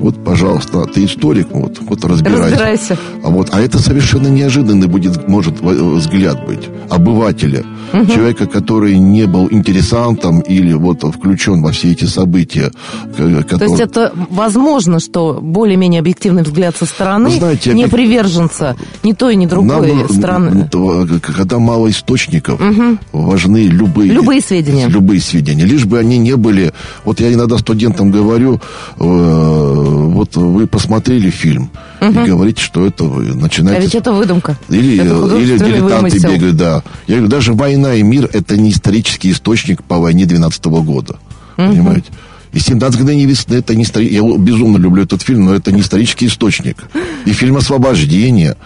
Вот, 0.00 0.24
пожалуйста, 0.24 0.84
ты 0.86 1.04
историк, 1.04 1.48
вот, 1.50 1.78
вот 1.80 2.04
разбирайся. 2.04 2.50
Разбирайся. 2.50 2.98
А 3.22 3.28
вот, 3.28 3.48
а 3.52 3.60
это 3.60 3.78
совершенно 3.78 4.28
неожиданный 4.28 4.88
будет, 4.88 5.28
может, 5.28 5.60
взгляд 5.60 6.46
быть 6.46 6.68
обывателя, 6.88 7.64
угу. 7.92 8.06
человека, 8.06 8.46
который 8.46 8.98
не 8.98 9.26
был 9.26 9.48
интересантом 9.50 10.40
или 10.40 10.72
вот 10.72 11.02
включен 11.02 11.62
во 11.62 11.70
все 11.70 11.92
эти 11.92 12.04
события. 12.04 12.72
Которые... 13.12 13.44
То 13.44 13.64
есть 13.64 13.80
это 13.80 14.12
возможно, 14.30 15.00
что 15.00 15.38
более-менее 15.40 16.00
объективный 16.00 16.42
взгляд 16.42 16.76
со 16.76 16.86
стороны, 16.86 17.30
знаете, 17.30 17.74
не 17.74 17.82
как... 17.82 17.92
приверженца 17.92 18.76
ни 19.02 19.12
той, 19.12 19.36
ни 19.36 19.46
другой 19.46 19.92
Нам, 19.92 20.08
страны. 20.08 20.68
Когда 21.22 21.58
мало 21.58 21.90
источников, 21.90 22.60
угу. 22.60 22.98
важны 23.12 23.66
любые... 23.66 24.12
Любые 24.12 24.40
сведения. 24.40 24.88
Любые 24.88 25.20
сведения. 25.20 25.64
Лишь 25.64 25.84
бы 25.84 25.98
они 25.98 26.18
не 26.18 26.36
были... 26.36 26.72
Вот 27.04 27.20
я 27.20 27.32
иногда 27.32 27.58
студентам 27.58 28.10
говорю, 28.10 28.60
э, 28.98 29.89
вот 29.90 30.36
вы 30.36 30.66
посмотрели 30.66 31.30
фильм 31.30 31.70
угу. 32.00 32.10
и 32.10 32.24
говорите, 32.26 32.62
что 32.62 32.86
это 32.86 33.04
вы 33.04 33.34
начинаете... 33.34 33.80
А 33.80 33.82
ведь 33.82 33.94
это 33.94 34.12
выдумка. 34.12 34.58
Или, 34.68 34.98
это 34.98 35.36
или 35.36 35.58
дилетанты 35.58 35.94
вымысел. 35.94 36.32
бегают, 36.32 36.56
да. 36.56 36.82
Я 37.06 37.16
говорю, 37.16 37.30
даже 37.30 37.52
«Война 37.52 37.94
и 37.94 38.02
мир» 38.02 38.28
это 38.32 38.56
не 38.56 38.70
исторический 38.70 39.32
источник 39.32 39.82
по 39.82 39.98
войне 39.98 40.26
12 40.26 40.60
-го 40.66 40.82
года. 40.82 41.18
Угу. 41.56 41.68
Понимаете? 41.68 42.08
И 42.52 42.58
«17 42.58 42.96
мгновений 42.96 43.26
весны» 43.26 43.54
это 43.54 43.74
не 43.74 43.84
исторический... 43.84 44.16
Я 44.16 44.36
безумно 44.36 44.78
люблю 44.78 45.02
этот 45.02 45.22
фильм, 45.22 45.46
но 45.46 45.54
это 45.54 45.72
не 45.72 45.80
исторический 45.80 46.26
источник. 46.26 46.76
И 47.26 47.32
фильм 47.32 47.56
«Освобождение». 47.56 48.56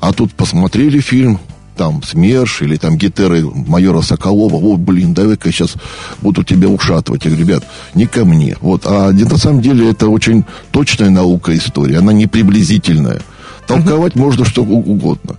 А 0.00 0.12
тут 0.12 0.34
посмотрели 0.34 1.00
фильм, 1.00 1.38
там 1.76 2.02
СМЕРШ 2.02 2.62
или 2.62 2.76
там 2.76 2.96
гитеры 2.96 3.44
майора 3.44 4.00
Соколова, 4.00 4.56
о, 4.56 4.76
блин, 4.76 5.14
давай-ка 5.14 5.50
сейчас 5.50 5.74
буду 6.22 6.44
тебя 6.44 6.68
ушатывать. 6.68 7.24
Я 7.24 7.30
говорю, 7.30 7.46
ребят, 7.46 7.64
не 7.94 8.06
ко 8.06 8.24
мне. 8.24 8.56
Вот. 8.60 8.82
А 8.86 9.12
на 9.12 9.38
самом 9.38 9.60
деле 9.60 9.90
это 9.90 10.08
очень 10.08 10.44
точная 10.70 11.10
наука 11.10 11.56
истории, 11.56 11.96
она 11.96 12.12
не 12.12 12.26
приблизительная. 12.26 13.20
Толковать 13.66 14.14
можно 14.14 14.44
что 14.44 14.62
угодно. 14.62 15.36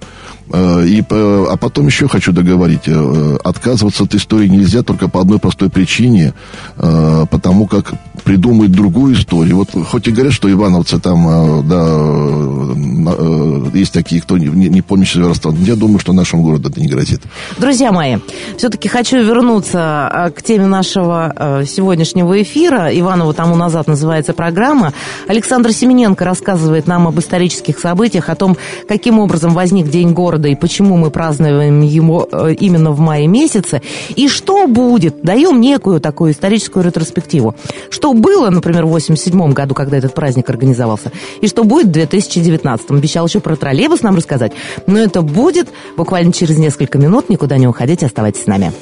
Э, 0.52 0.86
и, 0.86 1.02
э, 1.02 1.46
а 1.50 1.58
потом 1.58 1.88
еще 1.88 2.08
хочу 2.08 2.32
договорить. 2.32 2.84
Э, 2.86 3.38
отказываться 3.44 4.04
от 4.04 4.14
истории 4.14 4.48
нельзя 4.48 4.84
только 4.84 5.10
по 5.10 5.22
одной 5.22 5.40
простой 5.40 5.70
причине. 5.70 6.34
Потому 6.76 7.68
как 7.68 7.94
придумать 8.24 8.72
другую 8.72 9.16
историю. 9.16 9.58
Вот 9.58 9.70
хоть 9.88 10.08
и 10.08 10.12
говорят, 10.12 10.34
что 10.34 10.52
ивановцы 10.52 11.00
там, 11.00 11.68
да, 11.68 13.78
есть 13.78 13.94
такие, 13.94 14.22
кто 14.22 14.38
не, 14.38 14.48
не 14.48 14.82
помнит 14.82 15.14
возраста, 15.16 15.54
я 15.60 15.76
думаю, 15.76 16.00
что 16.00 16.14
нашему 16.14 16.44
городу 16.44 16.70
это 16.70 16.80
не 16.80 16.88
грозит. 16.88 17.22
Друзья 17.58 17.92
мои, 17.92 18.18
все-таки 18.58 18.88
хочу 18.88 19.18
вернуться 19.18 20.32
к 20.36 20.42
теме 20.42 20.66
нашего 20.66 21.64
сегодняшнего 21.68 22.42
эфира. 22.42 22.90
Иваново 22.92 23.34
тому 23.34 23.56
назад 23.56 23.88
называется 23.88 24.34
программа. 24.34 24.94
Александр 25.28 25.72
Семененко 25.72 26.26
рассказывает 26.26 26.88
нам 26.88 27.08
об 27.08 27.20
исторических 27.20 27.80
событиях, 27.80 28.30
о 28.30 28.36
том, 28.36 28.58
каким 28.88 29.20
образом 29.20 29.54
возник 29.54 29.90
День 29.90 30.14
города 30.14 30.35
города 30.36 30.48
и 30.50 30.56
почему 30.56 30.98
мы 30.98 31.12
празднуем 31.12 31.82
его 31.82 32.28
э, 32.32 32.54
именно 32.60 32.92
в 32.92 33.00
мае 33.00 33.28
месяце, 33.28 33.82
и 34.16 34.28
что 34.28 34.68
будет, 34.68 35.22
даем 35.22 35.62
некую 35.62 36.02
такую 36.02 36.32
историческую 36.32 36.84
ретроспективу. 36.84 37.56
Что 37.90 38.14
было, 38.14 38.50
например, 38.50 38.86
в 38.86 38.90
87 38.90 39.54
году, 39.54 39.74
когда 39.74 39.98
этот 39.98 40.14
праздник 40.14 40.50
организовался, 40.50 41.12
и 41.42 41.48
что 41.48 41.64
будет 41.64 41.88
в 41.88 41.92
2019. 41.92 42.92
Обещал 42.92 43.28
еще 43.28 43.40
про 43.40 43.56
троллейбус 43.56 44.02
нам 44.02 44.16
рассказать, 44.16 44.52
но 44.88 45.00
это 45.00 45.22
будет 45.22 45.70
буквально 45.96 46.34
через 46.34 46.58
несколько 46.58 46.98
минут. 46.98 47.30
Никуда 47.30 47.58
не 47.58 47.68
уходите, 47.68 48.06
оставайтесь 48.06 48.44
с 48.44 48.48
нами. 48.48 48.74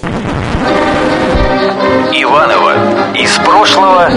Иванова 2.14 3.16
из 3.16 3.32
прошлого. 3.46 4.10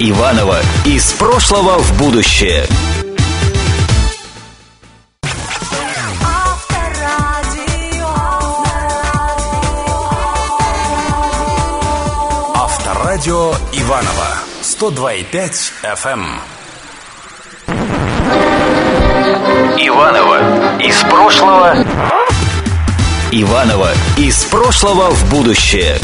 Иванова 0.00 0.58
из 0.84 1.12
прошлого 1.12 1.78
в 1.78 1.98
будущее. 1.98 2.66
Радио 13.16 13.52
Иваново 13.72 14.26
102,5 14.60 15.72
FM. 15.82 16.22
Иваново 19.78 20.78
из 20.82 21.02
прошлого. 21.04 21.76
Иваново 23.32 23.88
из 24.18 24.44
прошлого 24.44 25.08
в 25.12 25.30
будущее. 25.30 25.96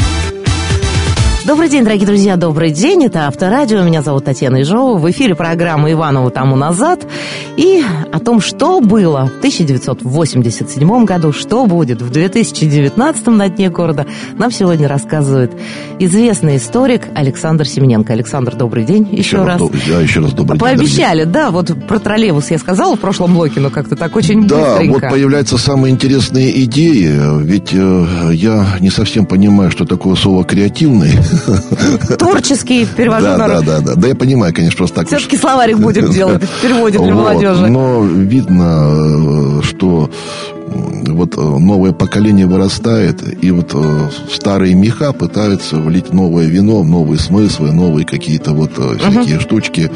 Добрый 1.44 1.68
день, 1.68 1.82
дорогие 1.82 2.06
друзья, 2.06 2.36
добрый 2.36 2.70
день. 2.70 3.04
Это 3.04 3.26
Авторадио. 3.26 3.82
Меня 3.82 4.00
зовут 4.00 4.24
Татьяна 4.24 4.62
Ижова. 4.62 4.96
В 4.96 5.10
эфире 5.10 5.34
программа 5.34 5.90
Иванова 5.90 6.30
тому 6.30 6.54
назад. 6.54 7.04
И 7.56 7.82
о 8.10 8.18
том, 8.18 8.40
что 8.40 8.80
было 8.80 9.26
в 9.26 9.38
1987 9.38 11.04
году, 11.04 11.32
что 11.32 11.66
будет 11.66 12.00
в 12.00 12.10
2019 12.10 13.26
на 13.26 13.48
дне 13.48 13.68
города, 13.68 14.06
нам 14.38 14.50
сегодня 14.50 14.88
рассказывает 14.88 15.52
известный 15.98 16.56
историк 16.56 17.08
Александр 17.14 17.66
Семененко. 17.66 18.12
Александр, 18.12 18.56
добрый 18.56 18.84
день 18.84 19.06
еще, 19.10 19.18
еще 19.18 19.44
раз. 19.44 19.58
Доб... 19.58 19.72
Да, 19.86 20.00
еще 20.00 20.20
раз 20.20 20.32
добрый 20.32 20.58
Пообещали, 20.58 20.86
день. 20.86 20.96
Пообещали, 20.96 21.24
да, 21.24 21.50
вот 21.50 21.86
про 21.86 21.98
троллейбус 21.98 22.50
я 22.50 22.58
сказала 22.58 22.96
в 22.96 23.00
прошлом 23.00 23.34
блоке, 23.34 23.60
но 23.60 23.70
как-то 23.70 23.96
так 23.96 24.16
очень 24.16 24.46
да, 24.46 24.56
быстренько. 24.56 25.00
Да, 25.00 25.06
вот 25.08 25.14
появляются 25.14 25.58
самые 25.58 25.92
интересные 25.92 26.64
идеи, 26.64 27.42
ведь 27.42 27.70
э, 27.72 28.30
я 28.32 28.76
не 28.80 28.90
совсем 28.90 29.26
понимаю, 29.26 29.70
что 29.70 29.84
такое 29.84 30.14
слово 30.14 30.44
«креативный». 30.44 31.12
Творческий 32.18 32.86
перевожу 32.86 33.26
да, 33.26 33.36
на 33.36 33.48
Да, 33.48 33.60
да, 33.60 33.80
да. 33.80 33.94
Да, 33.94 34.08
я 34.08 34.14
понимаю, 34.14 34.54
конечно, 34.54 34.78
просто 34.78 34.96
так. 34.96 35.08
Все-таки 35.08 35.36
словарик 35.36 35.78
будем 35.78 36.10
делать, 36.12 36.42
переводит 36.62 37.02
для 37.02 37.14
молодежи. 37.42 37.70
Но 37.70 38.02
видно, 38.04 39.62
что 39.62 40.08
вот 40.72 41.36
э, 41.36 41.40
новое 41.40 41.92
поколение 41.92 42.46
вырастает, 42.46 43.22
и 43.42 43.50
вот 43.50 43.74
в 43.74 44.10
старые 44.30 44.74
меха 44.74 45.12
пытаются 45.12 45.76
влить 45.76 46.12
новое 46.12 46.46
вино, 46.46 46.82
новые 46.82 47.18
смыслы, 47.18 47.72
новые 47.72 48.06
какие-то 48.06 48.52
вот 48.52 48.72
всякие 48.72 49.36
uh-huh. 49.36 49.40
штучки. 49.40 49.90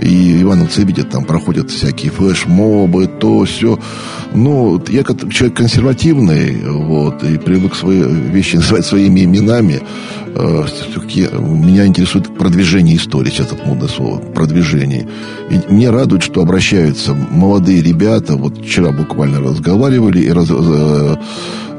И 0.00 0.42
ивановцы 0.42 0.82
видят, 0.82 1.10
там 1.10 1.24
проходят 1.24 1.70
всякие 1.70 2.10
флешмобы, 2.10 3.06
то, 3.06 3.44
все. 3.44 3.78
Ну, 4.32 4.82
я 4.88 5.02
как 5.02 5.32
человек 5.32 5.56
консервативный, 5.56 6.62
вот, 6.64 7.24
и 7.24 7.36
привык 7.38 7.74
свои 7.74 8.02
вещи 8.02 8.56
называть 8.56 8.86
своими 8.86 9.24
именами. 9.24 9.82
Э, 10.34 10.64
все-таки 10.66 11.28
меня 11.32 11.86
интересует 11.86 12.36
продвижение 12.36 12.96
истории, 12.96 13.30
сейчас 13.30 13.52
это 13.52 13.66
модное 13.66 13.88
слово, 13.88 14.18
продвижение. 14.18 15.08
И 15.50 15.72
мне 15.72 15.90
радует, 15.90 16.22
что 16.22 16.42
обращаются 16.42 17.14
молодые 17.14 17.82
ребята, 17.82 18.36
вот 18.36 18.58
вчера 18.58 18.92
буквально 18.92 19.40
разговаривали 19.40 20.19
и 20.22 20.30
раз, 20.30 20.48
э, 20.50 21.16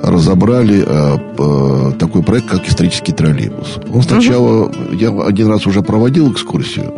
разобрали 0.03 0.83
э, 0.85 1.91
такой 1.99 2.23
проект, 2.23 2.47
как 2.47 2.67
исторический 2.67 3.11
троллейбус. 3.11 3.79
Он 3.93 4.01
сначала, 4.01 4.65
угу. 4.65 4.75
я 4.93 5.09
один 5.09 5.47
раз 5.47 5.67
уже 5.67 5.81
проводил 5.81 6.31
экскурсию, 6.31 6.93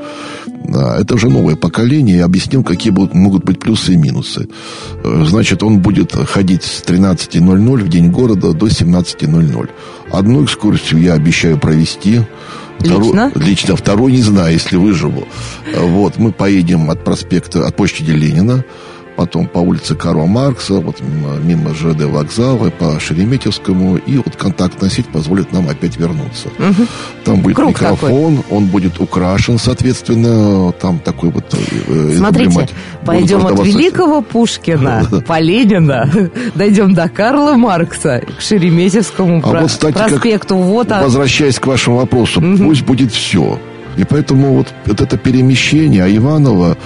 это 0.65 1.15
уже 1.15 1.29
новое 1.29 1.56
поколение, 1.56 2.17
и 2.17 2.21
объяснил, 2.21 2.63
какие 2.63 2.91
будут, 2.91 3.13
могут 3.13 3.43
быть 3.43 3.60
плюсы 3.60 3.93
и 3.93 3.97
минусы. 3.97 4.47
Значит, 5.03 5.62
он 5.62 5.79
будет 5.79 6.13
ходить 6.13 6.63
с 6.63 6.82
13.00 6.84 7.84
в 7.84 7.89
день 7.89 8.10
города 8.12 8.53
до 8.53 8.67
17.00. 8.67 9.69
Одну 10.12 10.45
экскурсию 10.45 11.01
я 11.01 11.13
обещаю 11.13 11.60
провести. 11.60 12.21
Лично? 12.79 13.29
Вторую, 13.29 13.32
лично. 13.36 13.75
Вторую 13.75 14.13
не 14.13 14.21
знаю, 14.21 14.53
если 14.53 14.77
выживу. 14.77 15.27
Вот, 15.77 16.17
мы 16.17 16.32
поедем 16.32 16.89
от 16.89 17.03
проспекта, 17.03 17.67
от 17.67 17.75
площади 17.75 18.12
Ленина 18.12 18.63
потом 19.15 19.47
по 19.47 19.60
улице 19.60 19.95
Карла 19.95 20.26
Маркса, 20.26 20.76
вот 20.76 21.02
мимо 21.43 21.73
ЖД 21.73 22.04
вокзала, 22.04 22.69
по 22.69 22.99
Шереметьевскому, 22.99 23.97
и 23.97 24.17
вот 24.17 24.36
контактная 24.36 24.89
сеть 24.89 25.08
позволит 25.08 25.52
нам 25.52 25.69
опять 25.69 25.97
вернуться. 25.97 26.49
Угу. 26.60 26.88
Там 27.26 27.41
будет 27.41 27.56
Круг 27.56 27.69
микрофон, 27.69 28.38
такой. 28.38 28.58
он 28.58 28.65
будет 28.67 28.99
украшен, 28.99 29.58
соответственно, 29.58 30.71
там 30.73 30.99
такой 30.99 31.30
вот... 31.30 31.45
Э, 31.88 32.15
Смотрите, 32.17 32.69
пойдем 33.06 33.45
от 33.45 33.65
Великого 33.65 34.21
Пушкина 34.34 35.08
по 35.28 35.39
Ленина, 35.39 36.10
дойдем 36.56 36.93
до 36.93 37.10
Карла 37.10 37.54
Маркса, 37.54 38.23
к 38.38 38.41
Шереметьевскому 38.41 39.41
а 39.43 39.62
вот, 39.62 39.67
кстати, 39.67 39.93
проспекту. 39.93 40.56
Вот, 40.58 40.89
возвращаясь 40.89 41.60
к 41.60 41.67
вашему 41.67 41.97
вопросу, 41.97 42.39
угу. 42.39 42.65
пусть 42.65 42.84
будет 42.84 43.12
все. 43.12 43.60
И 43.97 44.03
поэтому 44.03 44.56
вот, 44.56 44.73
вот 44.86 45.01
это 45.01 45.17
перемещение, 45.17 46.15
Иванова, 46.15 46.77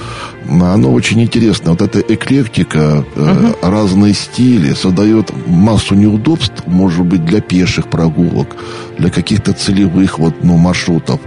оно 0.46 0.92
очень 0.94 1.22
интересно. 1.22 1.72
Вот 1.72 1.82
эта 1.82 2.00
эклектика, 2.00 3.06
uh-huh. 3.16 3.58
э, 3.62 3.70
разные 3.70 4.14
стили 4.14 4.74
создает 4.74 5.32
массу 5.48 5.96
неудобств, 5.96 6.64
может 6.66 7.06
быть, 7.06 7.26
для 7.26 7.42
пеших 7.42 7.90
прогулок, 7.90 8.56
для 8.98 9.10
каких-то 9.10 9.54
целевых 9.54 10.20
вот, 10.20 10.44
ну, 10.44 10.58
маршрутов. 10.58 11.20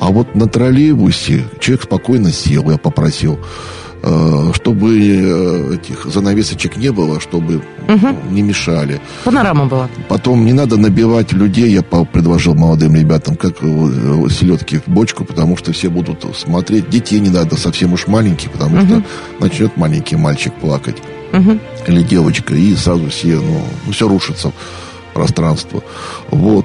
А 0.00 0.06
вот 0.08 0.34
на 0.34 0.46
троллейбусе 0.46 1.44
человек 1.60 1.84
спокойно 1.84 2.32
сел, 2.32 2.70
я 2.70 2.78
попросил. 2.78 3.38
Э, 4.00 4.52
чтобы 4.54 4.96
э, 4.96 5.74
этих 5.74 6.04
занавесочек 6.04 6.76
не 6.76 6.92
было, 6.92 7.20
чтобы 7.20 7.62
угу. 7.88 8.16
не 8.30 8.42
мешали. 8.42 9.00
Панорама 9.24 9.66
была. 9.66 9.88
Потом 10.08 10.44
не 10.44 10.52
надо 10.52 10.76
набивать 10.76 11.32
людей, 11.32 11.72
я 11.72 11.82
предложил 11.82 12.54
молодым 12.54 12.94
ребятам, 12.94 13.34
как 13.34 13.56
э, 13.60 13.66
селедки 14.30 14.78
в 14.78 14.86
бочку, 14.86 15.24
потому 15.24 15.56
что 15.56 15.72
все 15.72 15.88
будут 15.88 16.24
смотреть. 16.36 16.88
Детей 16.88 17.18
не 17.18 17.30
надо 17.30 17.56
совсем 17.56 17.92
уж 17.92 18.06
маленькие, 18.06 18.50
потому 18.50 18.78
угу. 18.78 18.86
что 18.86 19.02
начнет 19.40 19.76
маленький 19.76 20.14
мальчик 20.14 20.54
плакать. 20.54 20.96
Угу. 21.32 21.58
Или 21.88 22.02
девочка, 22.02 22.54
и 22.54 22.74
сразу 22.76 23.08
все, 23.10 23.34
ну, 23.34 23.62
ну 23.84 23.92
все 23.92 24.06
рушится 24.06 24.52
пространство. 25.18 25.82
Вот. 26.30 26.64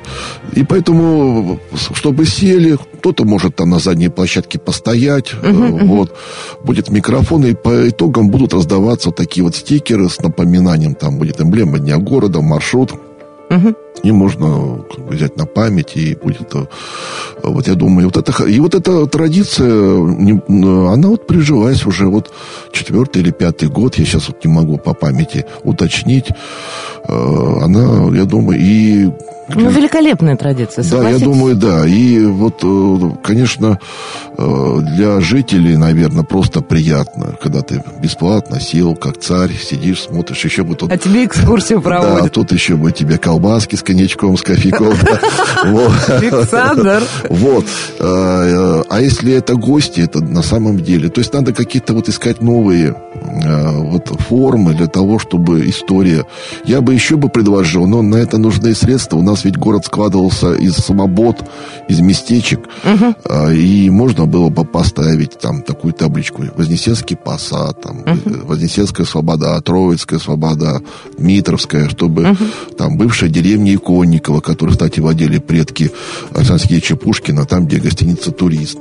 И 0.53 0.63
поэтому, 0.63 1.59
чтобы 1.95 2.25
сели, 2.25 2.77
кто-то 2.99 3.25
может 3.25 3.55
там 3.55 3.71
на 3.71 3.79
задней 3.79 4.09
площадке 4.09 4.59
постоять, 4.59 5.33
uh-huh, 5.33 5.85
вот. 5.85 6.15
Будет 6.63 6.89
микрофон, 6.89 7.45
и 7.45 7.55
по 7.55 7.89
итогам 7.89 8.29
будут 8.29 8.53
раздаваться 8.53 9.09
такие 9.11 9.43
вот 9.43 9.55
стикеры 9.55 10.07
с 10.07 10.21
напоминанием, 10.21 10.93
там 10.93 11.17
будет 11.17 11.41
эмблема 11.41 11.79
Дня 11.79 11.97
города, 11.97 12.41
маршрут. 12.41 12.91
Uh-huh. 13.49 13.75
И 14.01 14.11
можно 14.11 14.83
взять 14.97 15.37
на 15.37 15.45
память, 15.45 15.95
и 15.95 16.15
будет... 16.15 16.53
Вот 17.43 17.67
я 17.67 17.75
думаю, 17.75 18.07
вот 18.07 18.17
это, 18.17 18.43
и 18.45 18.59
вот 18.59 18.73
эта 18.73 19.05
традиция, 19.05 19.67
она 19.67 21.07
вот 21.09 21.27
прижилась 21.27 21.85
уже 21.85 22.07
вот 22.07 22.33
четвертый 22.71 23.21
или 23.21 23.31
пятый 23.31 23.69
год, 23.69 23.95
я 23.95 24.05
сейчас 24.05 24.27
вот 24.29 24.43
не 24.43 24.51
могу 24.51 24.77
по 24.77 24.93
памяти 24.93 25.45
уточнить. 25.63 26.27
Э, 27.07 27.59
она, 27.61 28.15
я 28.15 28.25
думаю, 28.25 28.59
и 28.59 29.09
ну, 29.49 29.69
великолепная 29.69 30.37
традиция, 30.37 30.83
Да, 30.89 31.09
я 31.09 31.19
думаю, 31.19 31.55
да. 31.55 31.85
И 31.85 32.23
вот, 32.25 32.63
э, 32.63 33.11
конечно, 33.23 33.79
э, 34.37 34.79
для 34.95 35.19
жителей, 35.19 35.75
наверное, 35.75 36.23
просто 36.23 36.61
приятно, 36.61 37.35
когда 37.41 37.61
ты 37.61 37.83
бесплатно 38.01 38.59
сел, 38.59 38.95
как 38.95 39.19
царь, 39.19 39.51
сидишь, 39.53 40.03
смотришь, 40.03 40.45
еще 40.45 40.63
бы 40.63 40.75
тут... 40.75 40.91
А 40.91 40.97
тебе 40.97 41.25
экскурсию 41.25 41.81
проводят. 41.83 42.23
Да, 42.23 42.29
тут 42.29 42.51
еще 42.51 42.75
бы 42.75 42.91
тебе 42.91 43.17
колбаски 43.17 43.75
коньячком, 43.83 44.37
с 44.37 44.41
кофейком. 44.41 44.93
Александр. 46.07 47.03
Вот. 47.29 47.65
Э, 47.99 48.83
а 48.89 49.01
если 49.01 49.33
это 49.33 49.55
гости, 49.55 50.01
это 50.01 50.21
на 50.21 50.41
самом 50.41 50.79
деле... 50.79 51.09
То 51.09 51.19
есть 51.19 51.33
надо 51.33 51.53
какие-то 51.53 51.93
вот 51.93 52.09
искать 52.09 52.41
новые 52.41 52.95
вот 53.13 54.07
формы 54.21 54.73
для 54.73 54.87
того, 54.87 55.19
чтобы 55.19 55.69
история... 55.69 56.25
Я 56.65 56.81
бы 56.81 56.93
еще 56.93 57.15
бы 57.15 57.29
предложил, 57.29 57.85
но 57.87 58.01
на 58.01 58.15
это 58.15 58.37
нужны 58.37 58.73
средства. 58.73 59.17
У 59.17 59.21
нас 59.21 59.43
ведь 59.45 59.57
город 59.57 59.85
складывался 59.85 60.53
из 60.53 60.75
самобот, 60.75 61.43
из 61.87 61.99
местечек, 61.99 62.61
и 63.53 63.89
можно 63.89 64.25
было 64.25 64.49
бы 64.49 64.65
поставить 64.65 65.37
там 65.39 65.61
такую 65.61 65.93
табличку 65.93 66.43
Вознесенский 66.55 67.15
посад, 67.15 67.81
там. 67.81 68.03
Вознесенская 68.43 69.05
свобода, 69.05 69.59
Троицкая 69.61 70.19
свобода, 70.19 70.81
Дмитровская, 71.17 71.89
чтобы 71.89 72.35
там 72.77 72.97
бывшая 72.97 73.29
деревня 73.29 73.72
Иконникова, 73.75 74.41
которую, 74.41 74.73
кстати, 74.73 74.99
владели 74.99 75.39
предки 75.39 75.91
Александра 76.31 76.59
Сергеевича 76.59 76.95
Пушкина, 76.95 77.45
там, 77.45 77.65
где 77.65 77.77
гостиница 77.77 78.31
«Турист». 78.31 78.77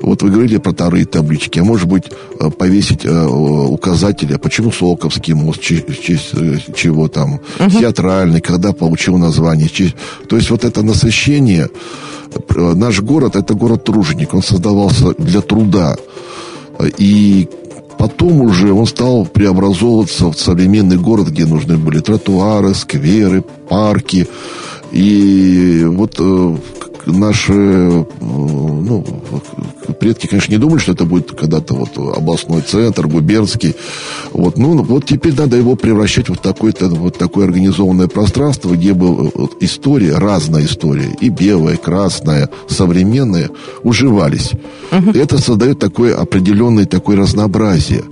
Вот 0.00 0.22
вы 0.22 0.30
говорили 0.30 0.58
про 0.58 0.72
вторые 0.72 1.04
таблички, 1.04 1.58
а 1.58 1.64
может 1.64 1.88
быть 1.88 2.04
э, 2.38 2.50
повесить 2.50 3.04
э, 3.04 3.26
указатели, 3.26 4.34
а 4.34 4.38
почему 4.38 4.72
Солковский 4.72 5.34
мост, 5.34 5.60
чего 5.60 7.08
там, 7.08 7.34
угу. 7.34 7.70
театральный, 7.70 8.40
когда 8.40 8.72
получил 8.72 9.18
название, 9.18 9.68
то 10.28 10.36
есть 10.36 10.50
вот 10.50 10.64
это 10.64 10.82
насыщение, 10.82 11.68
наш 12.58 13.00
город 13.00 13.36
это 13.36 13.54
город 13.54 13.84
труженик, 13.84 14.34
он 14.34 14.42
создавался 14.42 15.14
для 15.14 15.40
труда. 15.40 15.96
И 16.98 17.48
потом 18.00 18.40
уже 18.40 18.72
он 18.72 18.86
стал 18.86 19.26
преобразовываться 19.26 20.32
в 20.32 20.38
современный 20.38 20.96
город, 20.96 21.28
где 21.28 21.44
нужны 21.44 21.76
были 21.76 22.00
тротуары, 22.00 22.72
скверы, 22.72 23.42
парки. 23.68 24.26
И 24.90 25.84
вот 25.86 26.16
э, 26.18 26.56
наши 27.04 27.52
э, 27.52 28.04
ну, 28.20 29.04
предки, 30.00 30.26
конечно, 30.26 30.50
не 30.50 30.58
думали, 30.58 30.80
что 30.80 30.92
это 30.92 31.04
будет 31.04 31.30
когда-то 31.30 31.74
вот 31.74 31.96
областной 32.16 32.62
центр, 32.62 33.06
губернский. 33.06 33.76
Вот, 34.32 34.58
ну, 34.58 34.82
вот 34.82 35.04
теперь 35.04 35.34
надо 35.36 35.56
его 35.56 35.76
превращать 35.76 36.28
в 36.28 36.36
такое-то, 36.36 36.88
вот 36.88 37.18
такое 37.18 37.44
организованное 37.44 38.08
пространство, 38.08 38.74
где 38.74 38.94
бы 38.94 39.30
вот, 39.32 39.62
история, 39.62 40.16
разная 40.16 40.64
история, 40.64 41.14
и 41.20 41.28
белая, 41.28 41.74
и 41.74 41.78
красная, 41.78 42.48
современная, 42.68 43.50
уживались. 43.82 44.52
Угу. 44.90 45.10
Это 45.10 45.38
создает 45.38 45.78
такое 45.78 46.16
определенное 46.16 46.86
такое 46.86 47.16
разнообразие. 47.16 48.02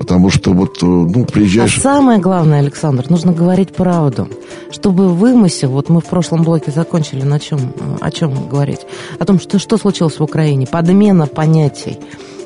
Потому 0.00 0.30
что 0.30 0.52
вот, 0.52 0.82
э, 0.82 0.86
ну, 0.86 1.26
приезжаешь... 1.26 1.76
А 1.76 1.80
самое 1.80 2.18
главное, 2.20 2.60
Александр, 2.60 3.04
нужно 3.10 3.32
говорить 3.32 3.74
правду. 3.74 4.30
Чтобы 4.70 5.08
вымысел, 5.08 5.68
вот 5.68 5.90
мы 5.90 6.00
в 6.00 6.06
прошлом 6.06 6.42
блоке 6.42 6.70
закончили 6.70 7.22
на 7.22 7.38
чем, 7.38 7.58
э, 7.58 7.96
о 8.00 8.10
чем 8.10 8.48
говорить? 8.48 8.80
О 9.18 9.26
том, 9.26 9.38
что, 9.38 9.58
что 9.58 9.76
случилось 9.76 10.18
в 10.18 10.22
Украине. 10.22 10.66
Подмена 10.66 11.26
понятий 11.26 11.98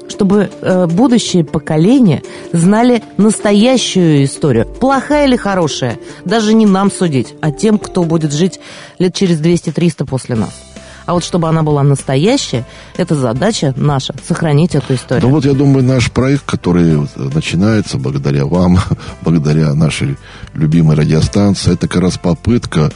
чтобы 0.07 0.51
э, 0.61 0.87
будущие 0.87 1.45
поколения 1.45 2.23
знали 2.53 3.03
настоящую 3.17 4.25
историю. 4.25 4.67
Плохая 4.67 5.27
или 5.27 5.37
хорошая, 5.37 5.99
даже 6.27 6.53
не 6.53 6.67
нам 6.67 6.91
судить, 6.91 7.35
а 7.41 7.51
тем, 7.51 7.79
кто 7.79 8.05
будет 8.05 8.33
жить 8.33 8.61
лет 8.99 9.15
через 9.15 9.41
200-300 9.41 10.05
после 10.05 10.37
нас. 10.37 10.74
А 11.07 11.13
вот 11.13 11.25
чтобы 11.25 11.49
она 11.49 11.63
была 11.63 11.83
настоящая, 11.83 12.65
это 12.97 13.15
задача 13.15 13.75
наша, 13.77 14.15
сохранить 14.27 14.75
эту 14.75 14.95
историю. 14.95 15.29
Ну 15.29 15.35
вот 15.35 15.45
я 15.45 15.53
думаю, 15.53 15.85
наш 15.85 16.11
проект, 16.11 16.45
который 16.45 17.07
начинается 17.17 17.99
благодаря 17.99 18.47
вам, 18.47 18.79
благодаря 19.23 19.75
нашей 19.75 20.17
любимой 20.55 20.97
радиостанции, 20.97 21.73
это 21.73 21.89
как 21.89 22.03
раз 22.03 22.19
попытка 22.19 22.91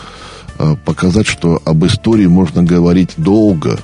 э, 0.59 0.77
показать, 0.85 1.27
что 1.27 1.61
об 1.65 1.85
истории 1.85 2.27
можно 2.27 2.63
говорить 2.63 3.15
долго, 3.17 3.79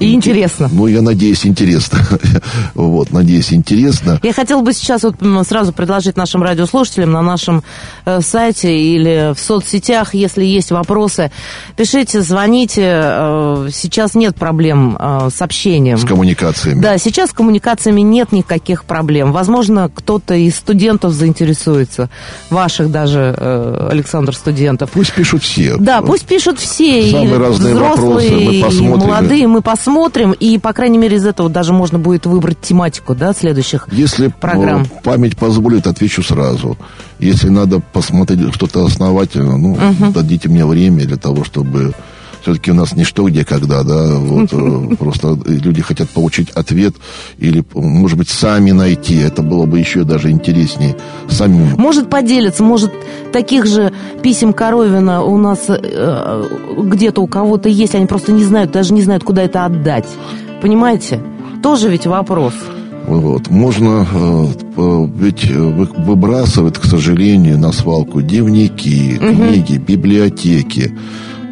И 0.00 0.14
интересно. 0.14 0.70
Ну, 0.72 0.86
я 0.86 1.02
надеюсь, 1.02 1.44
интересно. 1.44 1.98
вот, 2.74 3.12
надеюсь, 3.12 3.52
интересно. 3.52 4.18
Я 4.22 4.32
хотела 4.32 4.62
бы 4.62 4.72
сейчас 4.72 5.02
вот 5.02 5.16
сразу 5.46 5.74
предложить 5.74 6.16
нашим 6.16 6.42
радиослушателям 6.42 7.12
на 7.12 7.20
нашем 7.20 7.62
э, 8.06 8.20
сайте 8.22 8.74
или 8.74 9.34
в 9.34 9.38
соцсетях, 9.38 10.14
если 10.14 10.42
есть 10.42 10.70
вопросы, 10.70 11.30
пишите, 11.76 12.22
звоните. 12.22 12.82
Э, 12.82 13.68
сейчас 13.70 14.14
нет 14.14 14.36
проблем 14.36 14.96
э, 14.98 15.28
с 15.30 15.42
общением. 15.42 15.98
С 15.98 16.04
коммуникациями. 16.06 16.80
Да, 16.80 16.96
сейчас 16.96 17.30
с 17.30 17.32
коммуникациями 17.34 18.00
нет 18.00 18.32
никаких 18.32 18.84
проблем. 18.84 19.32
Возможно, 19.32 19.90
кто-то 19.94 20.34
из 20.34 20.56
студентов 20.56 21.12
заинтересуется, 21.12 22.08
ваших 22.48 22.90
даже, 22.90 23.34
э, 23.36 23.88
Александр, 23.90 24.34
студентов. 24.34 24.90
Пусть 24.94 25.12
пишут 25.12 25.42
все. 25.42 25.76
Да, 25.76 26.00
пусть 26.00 26.24
пишут 26.24 26.58
все. 26.58 27.10
Самые 27.10 27.34
и 27.34 27.38
разные 27.38 27.74
взрослые, 27.74 28.30
вопросы, 28.30 28.40
мы 28.40 28.62
посмотрим. 28.62 29.02
и 29.02 29.06
молодые, 29.06 29.46
мы 29.46 29.60
посмотрим. 29.60 29.89
И, 30.32 30.58
по 30.58 30.72
крайней 30.72 30.98
мере, 30.98 31.16
из 31.16 31.26
этого 31.26 31.48
даже 31.48 31.72
можно 31.72 31.98
будет 31.98 32.26
выбрать 32.26 32.60
тематику, 32.60 33.14
да, 33.14 33.32
следующих 33.32 33.88
Если 33.92 34.28
программ. 34.28 34.82
э, 34.82 34.86
память 35.02 35.36
позволит, 35.36 35.86
отвечу 35.86 36.22
сразу. 36.22 36.78
Если 37.18 37.48
надо 37.48 37.80
посмотреть 37.80 38.54
что-то 38.54 38.84
основательно, 38.84 39.56
ну, 39.56 39.76
дадите 40.14 40.48
мне 40.48 40.64
время 40.64 41.04
для 41.04 41.16
того, 41.16 41.44
чтобы... 41.44 41.94
Все-таки 42.42 42.70
у 42.70 42.74
нас 42.74 42.96
не 42.96 43.04
что, 43.04 43.28
где, 43.28 43.44
когда, 43.44 43.82
да, 43.82 44.06
вот, 44.16 44.48
э, 44.52 44.94
просто 44.98 45.36
люди 45.46 45.82
хотят 45.82 46.08
получить 46.10 46.50
ответ 46.50 46.94
или, 47.38 47.62
может 47.74 48.18
быть, 48.18 48.28
сами 48.28 48.70
найти, 48.70 49.16
это 49.16 49.42
было 49.42 49.66
бы 49.66 49.78
еще 49.78 50.04
даже 50.04 50.30
интереснее, 50.30 50.96
сами 51.28 51.74
Может 51.76 52.08
поделиться, 52.08 52.62
может 52.62 52.92
таких 53.32 53.66
же 53.66 53.92
писем 54.22 54.52
Коровина 54.52 55.22
у 55.22 55.36
нас 55.38 55.60
э, 55.68 56.44
где-то 56.78 57.20
у 57.20 57.26
кого-то 57.26 57.68
есть, 57.68 57.94
они 57.94 58.06
просто 58.06 58.32
не 58.32 58.44
знают, 58.44 58.72
даже 58.72 58.94
не 58.94 59.02
знают, 59.02 59.24
куда 59.24 59.42
это 59.42 59.64
отдать. 59.64 60.06
Понимаете? 60.62 61.20
Тоже 61.62 61.88
ведь 61.90 62.06
вопрос. 62.06 62.54
Вот. 63.06 63.50
Можно, 63.50 64.06
э, 64.12 65.06
ведь 65.16 65.50
вы- 65.50 65.88
выбрасывают, 65.96 66.78
к 66.78 66.84
сожалению, 66.84 67.58
на 67.58 67.72
свалку 67.72 68.22
дневники, 68.22 69.16
книги, 69.18 69.76
библиотеки. 69.78 70.92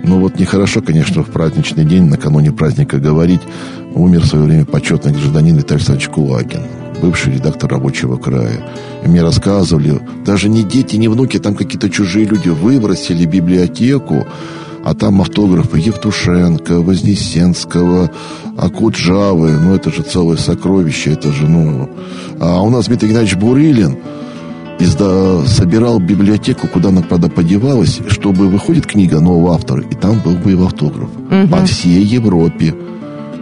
Ну 0.09 0.21
вот 0.21 0.41
нехорошо, 0.41 0.81
конечно, 0.81 1.23
в 1.23 1.27
праздничный 1.27 1.85
день, 1.85 2.05
накануне 2.05 2.51
праздника 2.51 2.97
говорить, 2.97 3.43
умер 3.95 4.23
в 4.23 4.27
свое 4.27 4.47
время 4.47 4.65
почетный 4.65 5.13
гражданин 5.13 5.55
Виталий 5.55 5.81
Александрович 5.81 6.09
Кулагин, 6.09 6.63
бывший 7.03 7.35
редактор 7.35 7.71
рабочего 7.71 8.17
края. 8.17 8.67
И 9.05 9.09
мне 9.09 9.21
рассказывали, 9.23 10.01
даже 10.25 10.49
не 10.49 10.63
дети, 10.63 10.97
не 10.97 11.09
внуки, 11.09 11.39
там 11.39 11.55
какие-то 11.55 11.91
чужие 11.91 12.25
люди 12.25 12.49
выбросили 12.49 13.27
библиотеку, 13.27 14.27
а 14.83 14.95
там 14.95 15.21
автографы 15.21 15.77
Евтушенко, 15.77 16.81
Вознесенского, 16.81 18.11
Акуджавы. 18.57 19.59
Ну, 19.61 19.75
это 19.75 19.93
же 19.93 20.03
целое 20.03 20.39
сокровище, 20.39 21.13
это 21.13 21.31
же, 21.31 21.47
ну... 21.47 21.91
А 22.41 22.63
у 22.63 22.71
нас 22.71 22.87
Дмитрий 22.87 23.11
Геннадьевич 23.11 23.37
Бурылин 23.37 23.99
изда... 24.81 25.45
собирал 25.47 25.99
библиотеку, 26.01 26.69
куда 26.69 26.89
она, 26.89 27.03
правда, 27.03 27.29
подевалась, 27.29 28.01
чтобы 28.09 28.49
выходит 28.49 28.87
книга 28.87 29.21
нового 29.21 29.55
автора, 29.55 29.83
и 29.83 29.95
там 29.95 30.21
был 30.21 30.37
бы 30.37 30.51
его 30.51 30.67
автограф. 30.67 31.09
По 31.51 31.65
всей 31.67 32.03
Европе. 32.03 32.75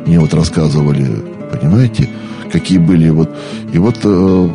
Мне 0.06 0.20
вот 0.20 0.34
рассказывали, 0.34 1.06
понимаете, 1.52 2.08
какие 2.52 2.78
были 2.78 3.10
вот... 3.10 3.30
И 3.72 3.78
вот, 3.78 3.96
э, 4.04 4.48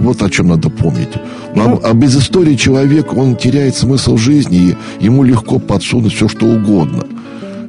вот 0.00 0.22
о 0.22 0.30
чем 0.30 0.48
надо 0.48 0.70
помнить. 0.70 1.10
А, 1.56 1.78
а 1.82 1.92
без 1.94 2.16
истории 2.16 2.54
человек, 2.54 3.16
он 3.16 3.36
теряет 3.36 3.76
смысл 3.76 4.16
жизни, 4.16 4.76
и 5.00 5.04
ему 5.04 5.22
легко 5.24 5.58
подсунуть 5.58 6.14
все, 6.14 6.28
что 6.28 6.46
угодно. 6.46 7.04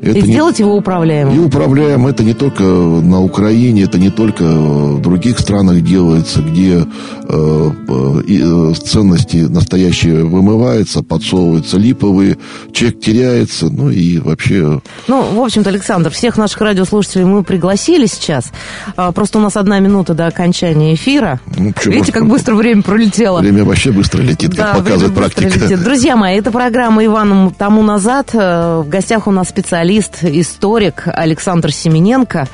Это 0.05 0.19
и 0.19 0.21
не- 0.23 0.33
сделать 0.33 0.59
его 0.59 0.75
и 0.75 0.79
управляемым. 0.79 1.45
управляем 1.45 2.05
это 2.07 2.23
не 2.23 2.33
только 2.33 2.63
на 2.63 3.21
Украине, 3.21 3.83
это 3.83 3.97
не 3.97 4.09
только 4.09 4.43
в 4.43 5.01
других 5.01 5.39
странах 5.39 5.81
делается, 5.81 6.41
где 6.41 6.85
э, 7.27 7.71
э, 7.87 8.21
и, 8.27 8.41
э, 8.43 8.73
ценности 8.75 9.37
настоящие 9.37 10.23
вымываются, 10.23 11.01
подсовываются 11.03 11.77
липовые, 11.77 12.37
человек 12.71 12.99
теряется, 12.99 13.67
ну 13.69 13.89
и 13.89 14.19
вообще 14.19 14.81
Ну, 15.07 15.23
в 15.33 15.39
общем-то, 15.43 15.69
Александр, 15.69 16.09
всех 16.11 16.37
наших 16.37 16.61
радиослушателей 16.61 17.25
мы 17.25 17.43
пригласили 17.43 18.05
сейчас. 18.05 18.51
А, 18.95 19.11
Просто 19.11 19.39
у 19.39 19.41
нас 19.41 19.57
одна 19.57 19.79
минута 19.79 20.13
до 20.13 20.27
окончания 20.27 20.93
эфира. 20.93 21.39
Ну, 21.57 21.73
Видите, 21.85 22.11
как 22.11 22.27
быстро 22.27 22.53
время 22.55 22.81
пролетело. 22.83 23.39
время 23.39 23.63
вообще 23.65 23.91
быстро 23.91 24.21
летит, 24.21 24.55
как 24.55 24.73
Да, 24.73 24.73
показывает 24.79 25.15
практика. 25.15 25.47
летит. 25.59 25.83
Друзья 25.83 26.15
мои, 26.15 26.37
это 26.37 26.51
программа 26.51 27.03
Иваном 27.05 27.53
тому 27.57 27.81
назад. 27.81 28.29
Э, 28.33 28.81
В 28.85 28.89
гостях 28.89 29.27
у 29.27 29.31
нас 29.31 29.49
специалист, 29.49 29.94
историк 29.99 31.03
Александр 31.07 31.71
Семененко. 31.71 32.47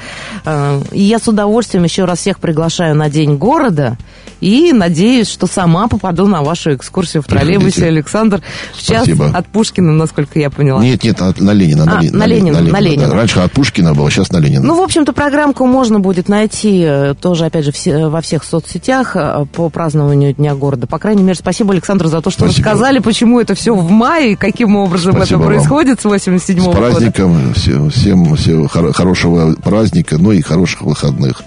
Э, 0.45 0.81
И 0.91 1.01
я 1.01 1.19
с 1.19 1.27
удовольствием 1.27 1.83
еще 1.83 2.05
раз 2.05 2.19
всех 2.19 2.39
приглашаю 2.39 2.95
на 2.95 3.09
День 3.09 3.37
города. 3.37 3.97
И 4.39 4.73
надеюсь, 4.73 5.29
что 5.29 5.45
сама 5.45 5.87
попаду 5.87 6.25
на 6.27 6.41
вашу 6.41 6.73
экскурсию 6.73 7.21
в 7.21 7.27
троллейбусе. 7.27 7.85
Александр. 7.85 8.41
В 8.73 8.81
час 8.81 9.03
Спасибо. 9.03 9.27
от 9.31 9.45
Пушкина, 9.47 9.91
насколько 9.91 10.39
я 10.39 10.49
поняла. 10.49 10.81
Нет, 10.83 11.03
нет, 11.03 11.21
от- 11.21 11.39
на 11.39 11.51
Ленина. 11.53 11.83
А, 11.97 12.01
Лени- 12.01 12.09
на 12.15 12.25
Ленина, 12.25 12.59
на 12.61 12.71
да. 12.71 12.79
Ленина. 12.79 13.13
Раньше 13.13 13.39
от 13.41 13.51
Пушкина 13.51 13.93
было, 13.93 14.09
сейчас 14.09 14.31
на 14.31 14.37
Ленина. 14.39 14.65
Ну, 14.65 14.79
в 14.79 14.81
общем-то, 14.81 15.13
программку 15.13 15.67
можно 15.67 15.99
будет 15.99 16.27
найти 16.27 16.81
э, 16.83 17.13
тоже, 17.21 17.45
опять 17.45 17.65
же, 17.65 17.71
все- 17.71 18.07
во 18.07 18.21
всех 18.21 18.43
соцсетях 18.43 19.15
э, 19.15 19.45
по 19.53 19.69
празднованию 19.69 20.33
Дня 20.33 20.55
города. 20.55 20.87
По 20.87 20.97
крайней 20.97 21.21
мере, 21.21 21.35
спасибо, 21.35 21.73
Александр, 21.73 22.07
за 22.07 22.21
то, 22.21 22.31
что 22.31 22.45
Спасибо. 22.45 22.67
рассказали, 22.69 22.97
почему 22.99 23.39
это 23.39 23.53
все 23.53 23.75
в 23.75 23.91
мае 23.91 24.35
каким 24.35 24.75
образом 24.75 25.13
Спасибо 25.13 25.41
это 25.41 25.45
вам. 25.49 25.53
происходит 25.55 26.01
с 26.01 26.05
87 26.05 26.61
С 26.63 26.65
года. 26.65 26.77
праздником, 26.79 27.30
все- 27.53 27.89
всем, 27.89 28.35
всего 28.35 28.65
хоро- 28.65 28.93
хорошего 28.93 29.53
праздника, 29.55 30.17
ну 30.17 30.31
и 30.31 30.41
хороших 30.41 30.81
выходных. 30.81 31.41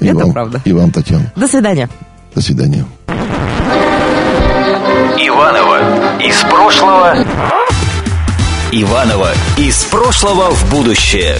И 0.00 0.06
Это 0.06 0.16
вам, 0.18 0.32
правда. 0.32 0.60
И 0.64 0.72
вам, 0.72 0.90
Татьяна. 0.90 1.32
До 1.36 1.46
свидания. 1.48 1.88
До 2.34 2.40
свидания. 2.40 2.84
Иванова 5.18 6.18
из 6.20 6.36
прошлого. 6.42 7.16
Иванова 8.72 9.30
из 9.58 9.82
прошлого 9.84 10.50
в 10.50 10.70
будущее. 10.70 11.38